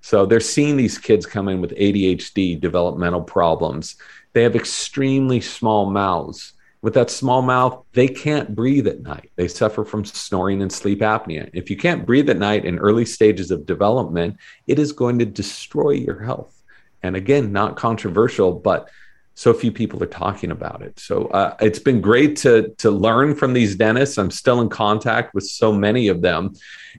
[0.00, 3.96] So they're seeing these kids come in with ADHD, developmental problems.
[4.34, 6.52] They have extremely small mouths.
[6.82, 9.30] With that small mouth, they can't breathe at night.
[9.36, 11.48] They suffer from snoring and sleep apnea.
[11.54, 14.36] If you can't breathe at night in early stages of development,
[14.66, 16.62] it is going to destroy your health.
[17.02, 18.90] And again, not controversial, but
[19.34, 20.98] so few people are talking about it.
[20.98, 24.16] So uh, it's been great to to learn from these dentists.
[24.16, 26.54] I'm still in contact with so many of them,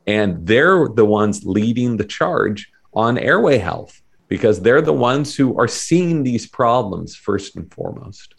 [0.05, 5.57] and they're the ones leading the charge on airway health because they're the ones who
[5.57, 8.35] are seeing these problems first and foremost.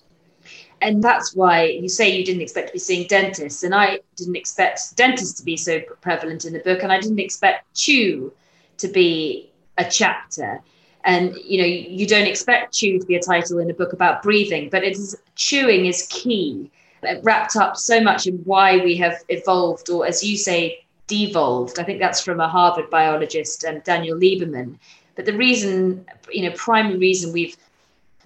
[0.83, 4.37] And that's why you say you didn't expect to be seeing dentists, and I didn't
[4.37, 8.33] expect dentists to be so prevalent in the book, and I didn't expect chew
[8.77, 10.61] to be a chapter
[11.07, 14.23] and you know you don't expect chew to be a title in a book about
[14.23, 16.71] breathing but it is chewing is key.
[17.03, 21.79] It wrapped up so much in why we have evolved or as you say devolved.
[21.79, 24.77] I think that's from a harvard biologist and um, daniel lieberman.
[25.15, 27.57] But the reason you know primary reason we've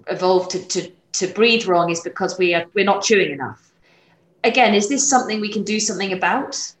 [0.07, 3.71] evolved to, to, to breathe wrong is because we are we're not chewing enough.
[4.43, 6.73] Again is this something we can do something about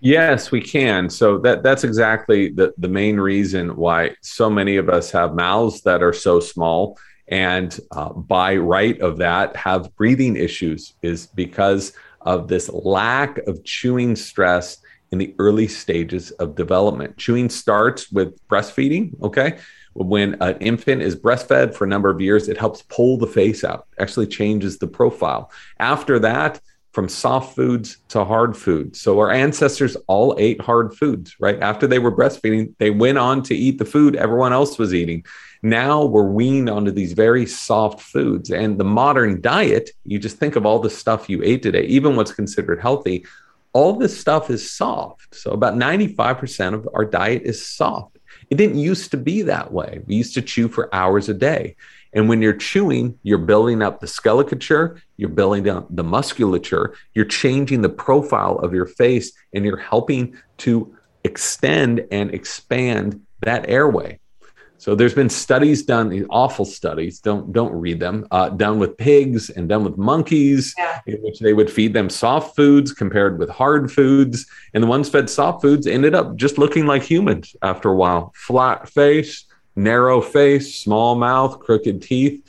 [0.00, 1.10] Yes, we can.
[1.10, 5.82] So that that's exactly the the main reason why so many of us have mouths
[5.82, 11.92] that are so small and uh, by right of that have breathing issues is because
[12.22, 14.78] of this lack of chewing stress
[15.10, 17.16] in the early stages of development.
[17.16, 19.58] Chewing starts with breastfeeding, okay?
[19.94, 23.64] When an infant is breastfed for a number of years, it helps pull the face
[23.64, 25.50] out, actually changes the profile.
[25.78, 26.60] After that,
[26.92, 29.00] from soft foods to hard foods.
[29.00, 31.60] So our ancestors all ate hard foods, right?
[31.60, 35.24] After they were breastfeeding, they went on to eat the food everyone else was eating.
[35.62, 38.50] Now we're weaned onto these very soft foods.
[38.50, 42.16] And the modern diet, you just think of all the stuff you ate today, even
[42.16, 43.26] what's considered healthy,
[43.72, 45.34] all this stuff is soft.
[45.34, 48.18] So about 95% of our diet is soft.
[48.50, 50.00] It didn't used to be that way.
[50.06, 51.76] We used to chew for hours a day.
[52.12, 57.26] And when you're chewing, you're building up the skeleture, you're building up the musculature, you're
[57.26, 64.18] changing the profile of your face, and you're helping to extend and expand that airway.
[64.78, 67.18] So there's been studies done, these awful studies.
[67.18, 68.28] Don't don't read them.
[68.30, 71.00] Uh, done with pigs and done with monkeys, yeah.
[71.04, 75.08] in which they would feed them soft foods compared with hard foods, and the ones
[75.08, 78.32] fed soft foods ended up just looking like humans after a while.
[78.36, 82.40] Flat face, narrow face, small mouth, crooked teeth.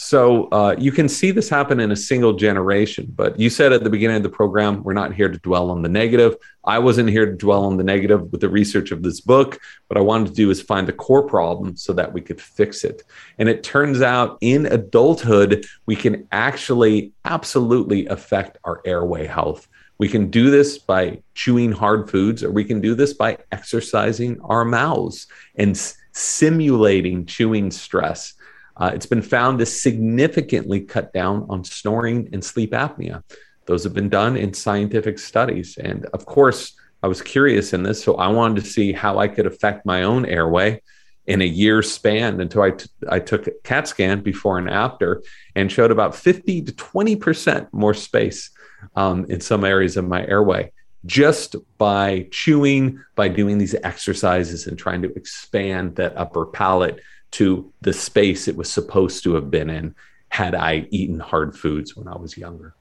[0.00, 3.12] So uh, you can see this happen in a single generation.
[3.16, 5.82] But you said at the beginning of the program, we're not here to dwell on
[5.82, 6.36] the negative.
[6.64, 9.58] I wasn't here to dwell on the negative with the research of this book.
[9.88, 12.84] What I wanted to do is find the core problem so that we could fix
[12.84, 13.02] it.
[13.38, 19.66] And it turns out in adulthood, we can actually absolutely affect our airway health.
[19.98, 24.40] We can do this by chewing hard foods, or we can do this by exercising
[24.42, 25.26] our mouths
[25.56, 25.76] and
[26.12, 28.34] simulating chewing stress.
[28.78, 33.22] Uh, it's been found to significantly cut down on snoring and sleep apnea.
[33.66, 35.76] Those have been done in scientific studies.
[35.76, 39.28] And of course, I was curious in this, so I wanted to see how I
[39.28, 40.82] could affect my own airway
[41.26, 45.22] in a year span until I, t- I took a CAT scan before and after
[45.54, 48.50] and showed about 50 to 20% more space
[48.96, 50.72] um, in some areas of my airway
[51.04, 57.00] just by chewing, by doing these exercises and trying to expand that upper palate
[57.32, 59.94] to the space it was supposed to have been in
[60.30, 62.74] had I eaten hard foods when I was younger.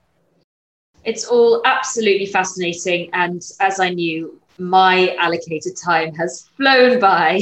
[1.03, 3.09] It's all absolutely fascinating.
[3.13, 7.41] And as I knew, my allocated time has flown by,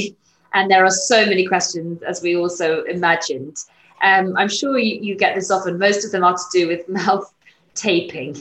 [0.54, 3.56] and there are so many questions, as we also imagined.
[4.02, 5.78] Um, I'm sure you, you get this often.
[5.78, 7.32] Most of them are to do with mouth
[7.74, 8.36] taping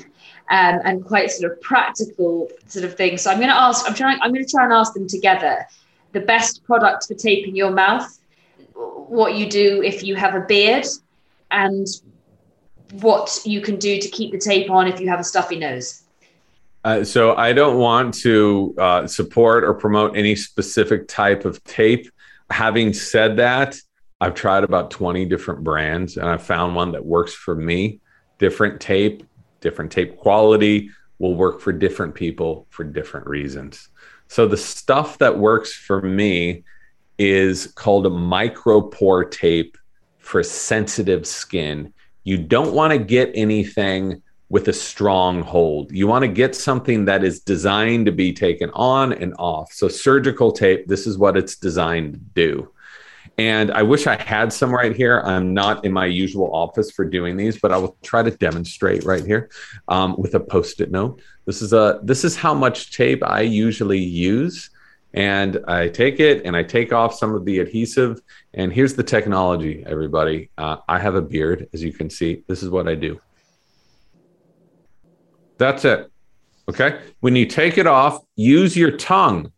[0.50, 3.22] um, and quite sort of practical sort of things.
[3.22, 3.88] So I'm going to ask.
[3.88, 4.20] I'm trying.
[4.22, 5.66] I'm going to try and ask them together.
[6.12, 8.20] The best product for taping your mouth,
[8.76, 10.86] what you do if you have a beard,
[11.52, 11.88] and
[13.02, 16.04] what you can do to keep the tape on if you have a stuffy nose.
[16.84, 22.10] Uh, so I don't want to uh, support or promote any specific type of tape.
[22.52, 23.76] Having said that,
[24.22, 28.02] I've tried about 20 different brands and I found one that works for me.
[28.38, 29.24] Different tape
[29.66, 33.90] different tape quality will work for different people for different reasons.
[34.28, 36.64] So the stuff that works for me
[37.18, 39.78] is called a micropore tape
[40.20, 41.94] for sensitive skin.
[42.24, 45.92] You don't want to get anything with a strong hold.
[45.92, 49.72] You want to get something that is designed to be taken on and off.
[49.74, 52.72] So surgical tape, this is what it's designed to do.
[53.38, 55.22] And I wish I had some right here.
[55.26, 59.04] I'm not in my usual office for doing these, but I will try to demonstrate
[59.04, 59.50] right here
[59.88, 61.22] um, with a post-it note.
[61.46, 64.70] This is a this is how much tape I usually use.
[65.16, 68.22] And I take it and I take off some of the adhesive.
[68.54, 70.52] And here's the technology, everybody.
[70.58, 72.44] Uh, I have a beard, as you can see.
[72.48, 73.20] This is what I do.
[75.58, 76.12] That's it.
[76.70, 77.02] Okay.
[77.22, 79.52] When you take it off, use your tongue.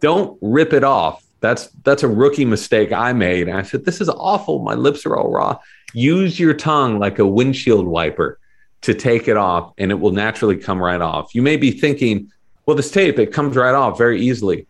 [0.00, 3.48] Don't rip it off that's that's a rookie mistake I made.
[3.48, 4.60] And I said, This is awful.
[4.60, 5.58] My lips are all raw.
[5.94, 8.38] Use your tongue like a windshield wiper
[8.82, 11.34] to take it off, and it will naturally come right off.
[11.34, 12.30] You may be thinking,
[12.68, 14.66] well, this tape, it comes right off very easily.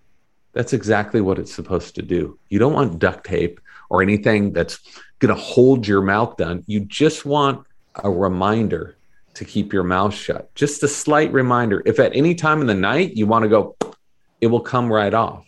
[0.52, 2.38] That's exactly what it's supposed to do.
[2.48, 4.78] You don't want duct tape or anything that's
[5.18, 6.62] going to hold your mouth down.
[6.68, 8.96] You just want a reminder
[9.34, 10.54] to keep your mouth shut.
[10.54, 11.82] Just a slight reminder.
[11.84, 13.76] If at any time in the night you want to go,
[14.40, 15.44] it will come right off.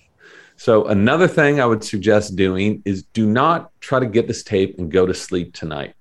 [0.57, 4.77] So, another thing I would suggest doing is do not try to get this tape
[4.77, 5.95] and go to sleep tonight.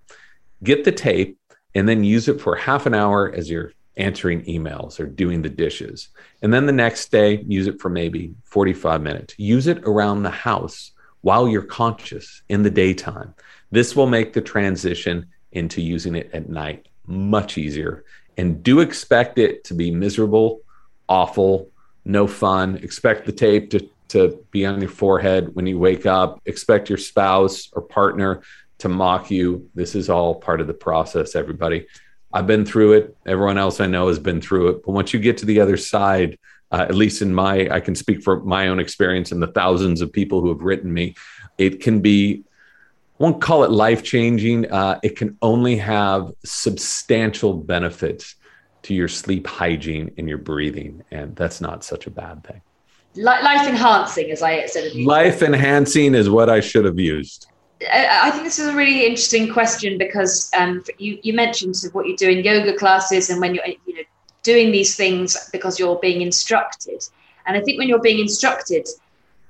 [0.63, 1.37] Get the tape
[1.75, 5.49] and then use it for half an hour as you're answering emails or doing the
[5.49, 6.09] dishes.
[6.41, 9.35] And then the next day, use it for maybe 45 minutes.
[9.37, 10.91] Use it around the house
[11.21, 13.35] while you're conscious in the daytime.
[13.71, 18.05] This will make the transition into using it at night much easier.
[18.37, 20.61] And do expect it to be miserable,
[21.07, 21.69] awful,
[22.05, 22.77] no fun.
[22.77, 26.41] Expect the tape to to be on your forehead when you wake up.
[26.45, 28.41] Expect your spouse or partner
[28.79, 29.69] to mock you.
[29.75, 31.87] This is all part of the process, everybody.
[32.31, 33.17] I've been through it.
[33.25, 34.85] Everyone else I know has been through it.
[34.85, 36.37] But once you get to the other side,
[36.71, 40.01] uh, at least in my, I can speak for my own experience and the thousands
[40.01, 41.15] of people who have written me,
[41.57, 42.43] it can be
[43.19, 44.71] I won't call it life changing.
[44.71, 48.35] Uh, it can only have substantial benefits
[48.83, 51.03] to your sleep hygiene and your breathing.
[51.11, 52.61] And that's not such a bad thing.
[53.15, 54.95] Life enhancing, as I said.
[54.95, 57.47] Life enhancing is what I should have used.
[57.91, 62.17] I think this is a really interesting question because um, you, you mentioned what you
[62.17, 64.01] do in yoga classes and when you're you know
[64.43, 67.01] doing these things because you're being instructed.
[67.45, 68.87] And I think when you're being instructed,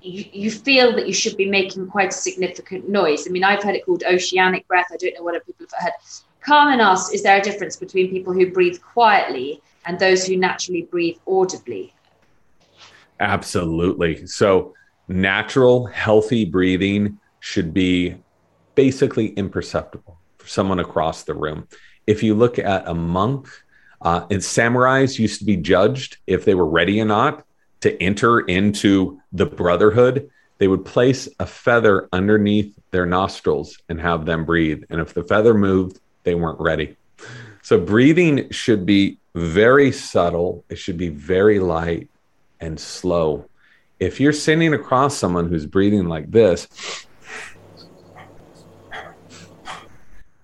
[0.02, 3.28] you, you feel that you should be making quite a significant noise.
[3.28, 4.88] I mean, I've heard it called oceanic breath.
[4.92, 5.94] I don't know what other people have heard.
[6.42, 10.84] Carmen asks, is there a difference between people who breathe quietly and those who naturally
[10.84, 11.94] breathe audibly?
[13.20, 14.26] Absolutely.
[14.26, 14.74] So,
[15.10, 18.16] natural, healthy breathing should be
[18.76, 21.68] basically imperceptible for someone across the room.
[22.08, 23.48] If you look at a monk,
[24.02, 27.46] uh, and samurais used to be judged if they were ready or not
[27.82, 30.30] to enter into the brotherhood.
[30.58, 34.84] They would place a feather underneath their nostrils and have them breathe.
[34.90, 36.98] And if the feather moved, they weren't ready.
[37.62, 42.10] So breathing should be very subtle, it should be very light
[42.60, 43.46] and slow.
[44.00, 46.68] If you're sitting across someone who's breathing like this,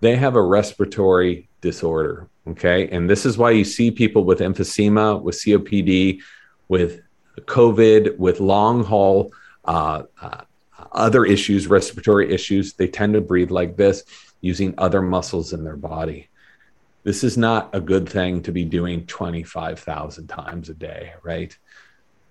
[0.06, 2.30] they have a respiratory disorder.
[2.48, 2.88] Okay.
[2.90, 6.22] And this is why you see people with emphysema, with COPD,
[6.68, 7.02] with
[7.42, 9.34] COVID, with long haul,
[9.66, 10.42] uh, uh,
[10.92, 12.74] other issues, respiratory issues.
[12.74, 14.04] They tend to breathe like this
[14.42, 16.30] using other muscles in their body.
[17.04, 21.56] This is not a good thing to be doing 25,000 times a day, right?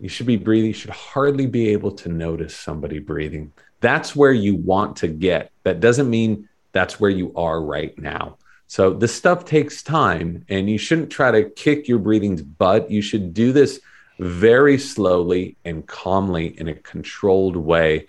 [0.01, 3.53] You should be breathing, you should hardly be able to notice somebody breathing.
[3.81, 5.53] That's where you want to get.
[5.63, 8.37] That doesn't mean that's where you are right now.
[8.67, 12.91] So this stuff takes time, and you shouldn't try to kick your breathing's butt.
[12.91, 13.81] You should do this
[14.19, 18.07] very slowly and calmly in a controlled way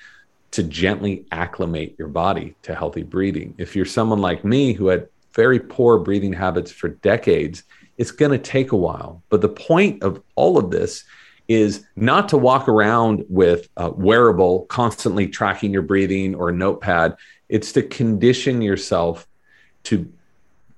[0.52, 3.54] to gently acclimate your body to healthy breathing.
[3.58, 7.64] If you're someone like me who had very poor breathing habits for decades,
[7.98, 9.22] it's going to take a while.
[9.30, 11.04] But the point of all of this
[11.48, 17.16] is not to walk around with a wearable constantly tracking your breathing or a notepad
[17.50, 19.28] it's to condition yourself
[19.84, 20.12] to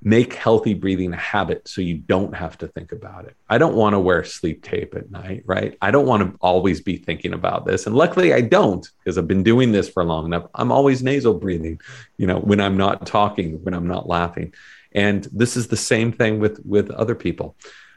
[0.04, 3.36] make healthy breathing a habit so you don't have to think about it.
[3.50, 5.76] I don't want to wear sleep tape at night, right?
[5.82, 7.88] I don't want to always be thinking about this.
[7.88, 10.46] And luckily I don't because I've been doing this for long enough.
[10.54, 11.82] I'm always nasal breathing,
[12.18, 14.54] you know, when I'm not talking, when I'm not laughing.
[14.92, 17.56] And this is the same thing with with other people.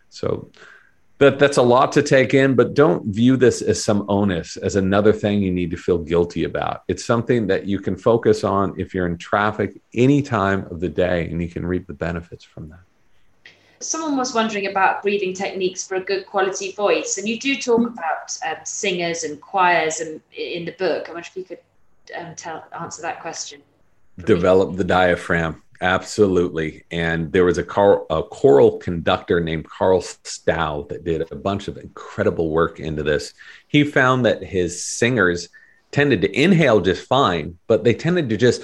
[0.08, 0.50] So
[1.20, 4.74] that that's a lot to take in but don't view this as some onus as
[4.74, 6.82] another thing you need to feel guilty about.
[6.88, 10.88] It's something that you can focus on if you're in traffic any time of the
[10.88, 12.80] day and you can reap the benefits from that.
[13.80, 17.80] Someone was wondering about breathing techniques for a good quality voice and you do talk
[17.80, 21.08] about um, singers and choirs and in the book.
[21.08, 21.60] I wonder if you could
[22.18, 23.62] um, tell answer that question
[24.24, 26.84] develop the diaphragm Absolutely.
[26.90, 31.68] And there was a, car, a choral conductor named Carl Stough that did a bunch
[31.68, 33.32] of incredible work into this.
[33.68, 35.48] He found that his singers
[35.90, 38.62] tended to inhale just fine, but they tended to just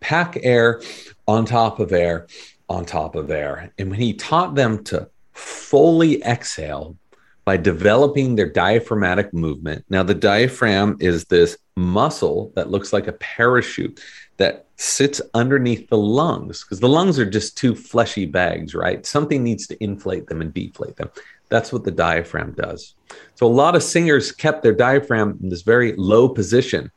[0.00, 0.80] pack air
[1.28, 2.26] on top of air
[2.68, 3.72] on top of air.
[3.78, 6.96] And when he taught them to fully exhale
[7.44, 13.12] by developing their diaphragmatic movement, now the diaphragm is this muscle that looks like a
[13.12, 14.00] parachute
[14.38, 19.06] that sits underneath the lungs because the lungs are just two fleshy bags, right?
[19.06, 21.10] Something needs to inflate them and deflate them.
[21.48, 22.94] That's what the diaphragm does.
[23.36, 26.90] So a lot of singers kept their diaphragm in this very low position,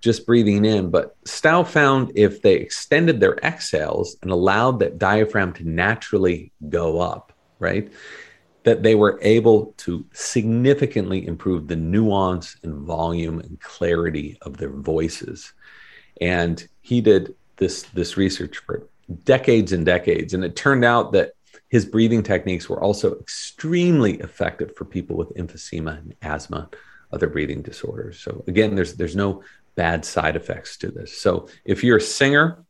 [0.00, 0.90] just breathing in.
[0.90, 6.98] But Stough found if they extended their exhales and allowed that diaphragm to naturally go
[7.00, 7.92] up, right?
[8.64, 14.72] That they were able to significantly improve the nuance and volume and clarity of their
[14.72, 15.52] voices
[16.20, 18.86] and he did this this research for
[19.24, 20.34] decades and decades.
[20.34, 21.32] And it turned out that
[21.68, 26.68] his breathing techniques were also extremely effective for people with emphysema and asthma
[27.10, 28.20] other breathing disorders.
[28.20, 29.42] So again there's there's no
[29.76, 31.16] bad side effects to this.
[31.16, 32.62] So if you're a singer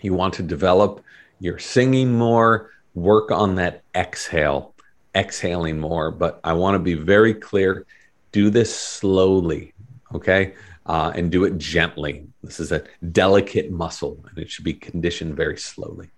[0.00, 1.04] you want to develop
[1.38, 4.74] your singing more work on that exhale
[5.14, 6.10] exhaling more.
[6.10, 7.86] But i want to be very clear
[8.32, 9.72] do this slowly
[10.14, 10.54] okay?
[10.84, 12.26] Uh, and do it gently.
[12.42, 16.10] This is a delicate muscle and it should be conditioned very slowly.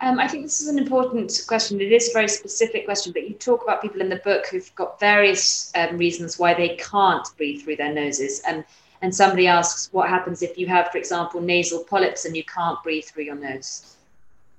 [0.00, 1.80] Um, I think this is an important question.
[1.80, 4.74] It is a very specific question, but you talk about people in the book who've
[4.74, 8.42] got various um, reasons why they can't breathe through their noses.
[8.46, 8.64] And,
[9.00, 12.82] and somebody asks, what happens if you have, for example, nasal polyps and you can't
[12.82, 13.96] breathe through your nose?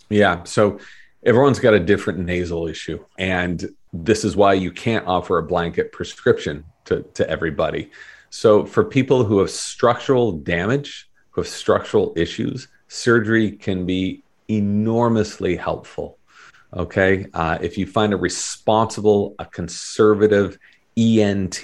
[0.10, 0.44] Yeah.
[0.44, 0.80] So
[1.24, 3.04] everyone's got a different nasal issue.
[3.20, 7.92] And this is why you can't offer a blanket prescription to, to everybody.
[8.38, 15.56] So, for people who have structural damage, who have structural issues, surgery can be enormously
[15.56, 16.20] helpful.
[16.72, 17.26] Okay.
[17.34, 20.60] Uh, if you find a responsible, a conservative
[20.96, 21.60] ENT,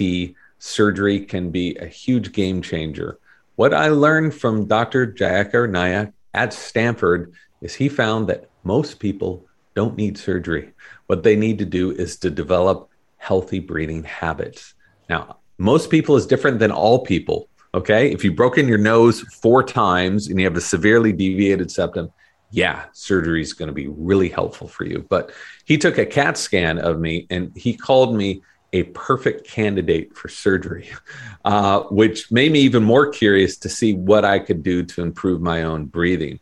[0.58, 3.20] surgery can be a huge game changer.
[3.54, 5.06] What I learned from Dr.
[5.06, 9.46] Jayakar Nayak at Stanford is he found that most people
[9.76, 10.72] don't need surgery.
[11.06, 14.74] What they need to do is to develop healthy breathing habits.
[15.08, 17.48] Now, most people is different than all people.
[17.74, 18.12] Okay.
[18.12, 22.12] If you've broken your nose four times and you have a severely deviated septum,
[22.50, 25.04] yeah, surgery is going to be really helpful for you.
[25.08, 25.32] But
[25.64, 28.42] he took a CAT scan of me and he called me
[28.72, 30.88] a perfect candidate for surgery,
[31.44, 35.40] uh, which made me even more curious to see what I could do to improve
[35.40, 36.38] my own breathing.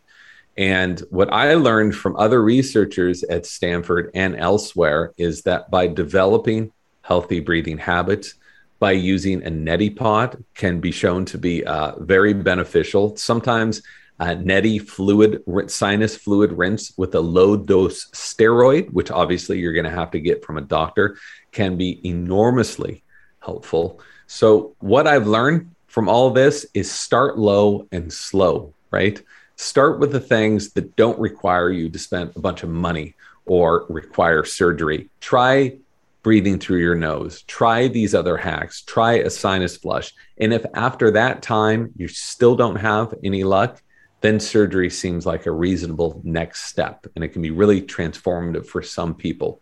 [0.57, 6.73] And what I learned from other researchers at Stanford and elsewhere is that by developing
[7.01, 8.35] healthy breathing habits,
[8.83, 13.16] by using a neti pot can be shown to be uh, very beneficial.
[13.16, 13.80] Sometimes
[14.18, 19.85] uh, neti fluid, sinus fluid rinse with a low dose steroid, which obviously you're going
[19.85, 21.16] to have to get from a doctor,
[21.53, 23.05] can be enormously
[23.39, 24.01] helpful.
[24.26, 29.22] So, what I've learned from all this is start low and slow, right?
[29.55, 33.14] Start with the things that don't require you to spend a bunch of money
[33.47, 35.09] or require surgery.
[35.20, 35.78] Try
[36.23, 37.43] breathing through your nose.
[37.43, 38.83] Try these other hacks.
[38.83, 40.12] Try a sinus flush.
[40.39, 43.83] And if after that time you still don't have any luck,
[44.20, 47.07] then surgery seems like a reasonable next step.
[47.14, 49.61] And it can be really transformative for some people.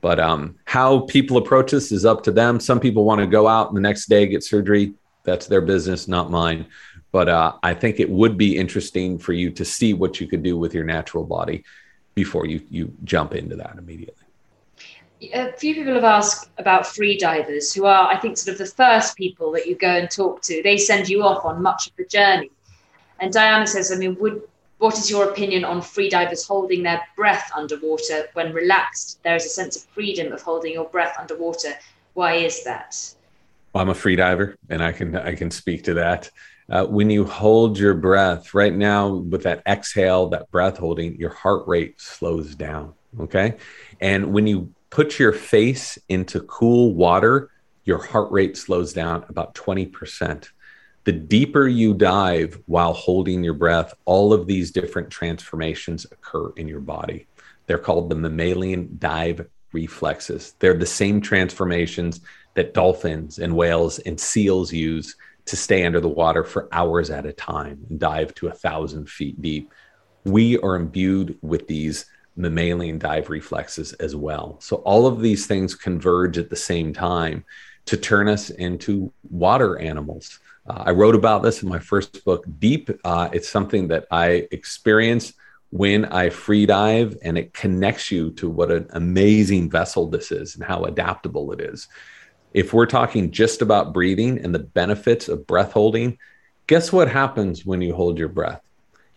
[0.00, 2.60] But um, how people approach this is up to them.
[2.60, 4.94] Some people want to go out and the next day get surgery.
[5.24, 6.66] That's their business, not mine.
[7.10, 10.44] But uh, I think it would be interesting for you to see what you could
[10.44, 11.64] do with your natural body
[12.14, 14.27] before you you jump into that immediately
[15.20, 18.74] a few people have asked about free divers who are, I think, sort of the
[18.74, 20.62] first people that you go and talk to.
[20.62, 22.50] They send you off on much of the journey.
[23.20, 24.42] And Diana says, I mean, would
[24.78, 29.20] what is your opinion on free divers holding their breath underwater when relaxed?
[29.24, 31.72] There is a sense of freedom of holding your breath underwater.
[32.14, 32.96] Why is that?
[33.72, 36.30] Well, I'm a free diver, and I can I can speak to that.
[36.70, 41.30] Uh, when you hold your breath, right now with that exhale, that breath holding, your
[41.30, 42.94] heart rate slows down.
[43.20, 43.56] Okay,
[44.00, 47.50] and when you put your face into cool water,
[47.84, 50.48] your heart rate slows down about 20%.
[51.04, 56.68] The deeper you dive while holding your breath, all of these different transformations occur in
[56.68, 57.26] your body.
[57.66, 60.54] They're called the mammalian dive reflexes.
[60.58, 62.20] They're the same transformations
[62.54, 65.16] that dolphins and whales and seals use
[65.46, 69.08] to stay under the water for hours at a time and dive to a thousand
[69.08, 69.72] feet deep.
[70.24, 72.04] We are imbued with these
[72.38, 74.56] mammalian dive reflexes as well.
[74.60, 77.44] So all of these things converge at the same time
[77.86, 80.38] to turn us into water animals.
[80.66, 82.90] Uh, I wrote about this in my first book, Deep.
[83.04, 85.32] Uh, it's something that I experience
[85.70, 90.54] when I free dive, and it connects you to what an amazing vessel this is
[90.54, 91.88] and how adaptable it is.
[92.54, 96.18] If we're talking just about breathing and the benefits of breath holding,
[96.66, 98.62] guess what happens when you hold your breath?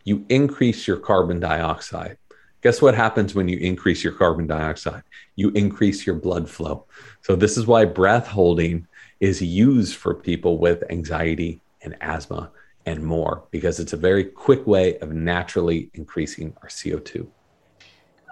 [0.04, 2.18] You increase your carbon dioxide.
[2.62, 5.03] Guess what happens when you increase your carbon dioxide?
[5.36, 6.86] You increase your blood flow.
[7.22, 8.88] So, this is why breath holding
[9.20, 12.51] is used for people with anxiety and asthma
[12.86, 17.28] and more, because it's a very quick way of naturally increasing our CO2.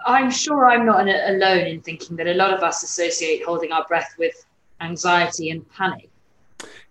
[0.06, 3.84] I'm sure I'm not alone in thinking that a lot of us associate holding our
[3.86, 4.34] breath with
[4.80, 6.08] anxiety and panic.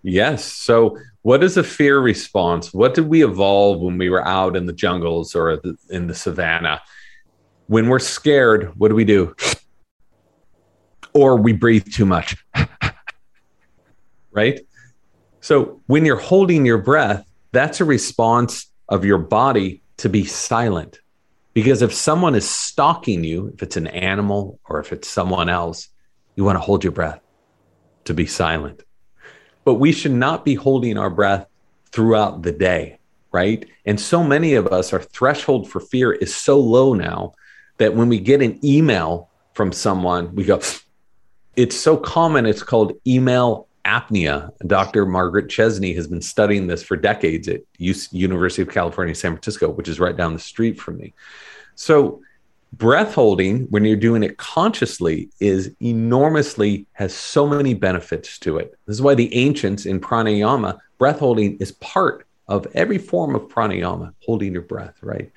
[0.04, 0.46] Yes.
[0.46, 2.74] So, what is a fear response?
[2.74, 6.82] What did we evolve when we were out in the jungles or in the savannah?
[7.70, 9.36] When we're scared, what do we do?
[11.14, 12.36] Or we breathe too much.
[14.32, 14.62] right?
[15.42, 21.00] So when you're holding your breath, that's a response of your body to be silent.
[21.54, 25.90] Because if someone is stalking you, if it's an animal or if it's someone else,
[26.36, 27.22] you want to hold your breath
[28.06, 28.82] to be silent.
[29.64, 31.46] But we should not be holding our breath
[31.92, 32.98] throughout the day,
[33.32, 33.64] right?
[33.86, 37.34] And so many of us, our threshold for fear is so low now
[37.80, 40.62] that when we get an email from someone, we go,
[41.56, 44.52] it's so common, it's called email apnea.
[44.68, 45.06] Dr.
[45.06, 49.88] Margaret Chesney has been studying this for decades at University of California, San Francisco, which
[49.88, 51.14] is right down the street from me.
[51.76, 52.22] So,
[52.74, 58.78] breath holding, when you're doing it consciously, is enormously, has so many benefits to it.
[58.86, 63.44] This is why the ancients in pranayama, breath holding is part of every form of
[63.44, 65.32] pranayama, holding your breath, right?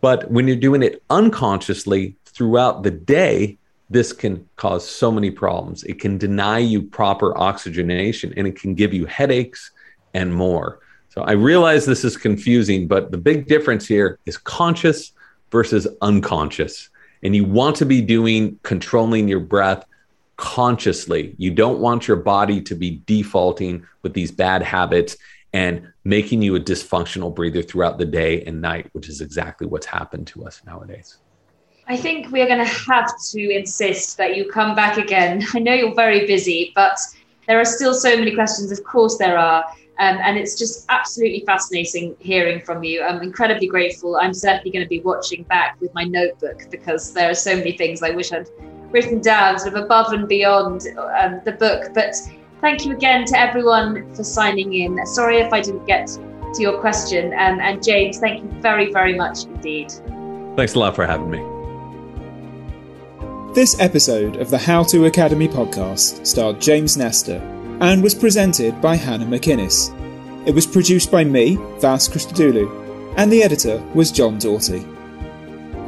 [0.00, 3.58] But when you're doing it unconsciously throughout the day,
[3.90, 5.82] this can cause so many problems.
[5.84, 9.72] It can deny you proper oxygenation and it can give you headaches
[10.14, 10.78] and more.
[11.08, 15.12] So I realize this is confusing, but the big difference here is conscious
[15.50, 16.88] versus unconscious.
[17.24, 19.84] And you want to be doing controlling your breath
[20.36, 21.34] consciously.
[21.36, 25.16] You don't want your body to be defaulting with these bad habits
[25.52, 29.86] and making you a dysfunctional breather throughout the day and night, which is exactly what's
[29.86, 31.18] happened to us nowadays.
[31.88, 35.44] I think we're going to have to insist that you come back again.
[35.54, 36.98] I know you're very busy, but
[37.48, 38.70] there are still so many questions.
[38.70, 39.64] Of course, there are.
[39.98, 43.02] Um, and it's just absolutely fascinating hearing from you.
[43.02, 44.16] I'm incredibly grateful.
[44.16, 47.72] I'm certainly going to be watching back with my notebook because there are so many
[47.72, 48.48] things I wish I'd
[48.92, 50.86] written down, sort of above and beyond
[51.20, 51.92] um, the book.
[51.92, 52.14] But
[52.60, 55.04] thank you again to everyone for signing in.
[55.06, 57.32] Sorry if I didn't get to your question.
[57.32, 59.92] Um, and James, thank you very, very much indeed.
[60.56, 61.38] Thanks a lot for having me.
[63.54, 67.40] This episode of the How to Academy podcast starred James Nestor
[67.80, 69.96] and was presented by Hannah MacInnes.
[70.46, 74.86] It was produced by me, Vas Christodoulou, and the editor was John Doughty.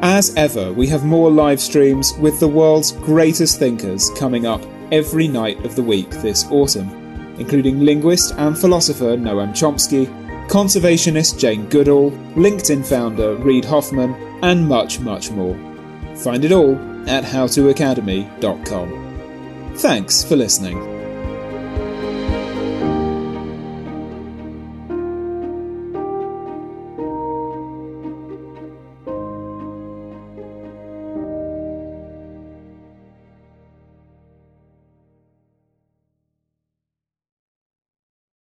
[0.02, 4.62] As ever, we have more live streams with the world's greatest thinkers coming up
[4.92, 6.88] every night of the week this autumn,
[7.38, 10.06] including linguist and philosopher Noam Chomsky,
[10.48, 15.56] conservationist Jane Goodall, LinkedIn founder Reid Hoffman, and much, much more.
[16.16, 16.76] Find it all
[17.08, 19.72] at howtoacademy.com.
[19.76, 21.01] Thanks for listening.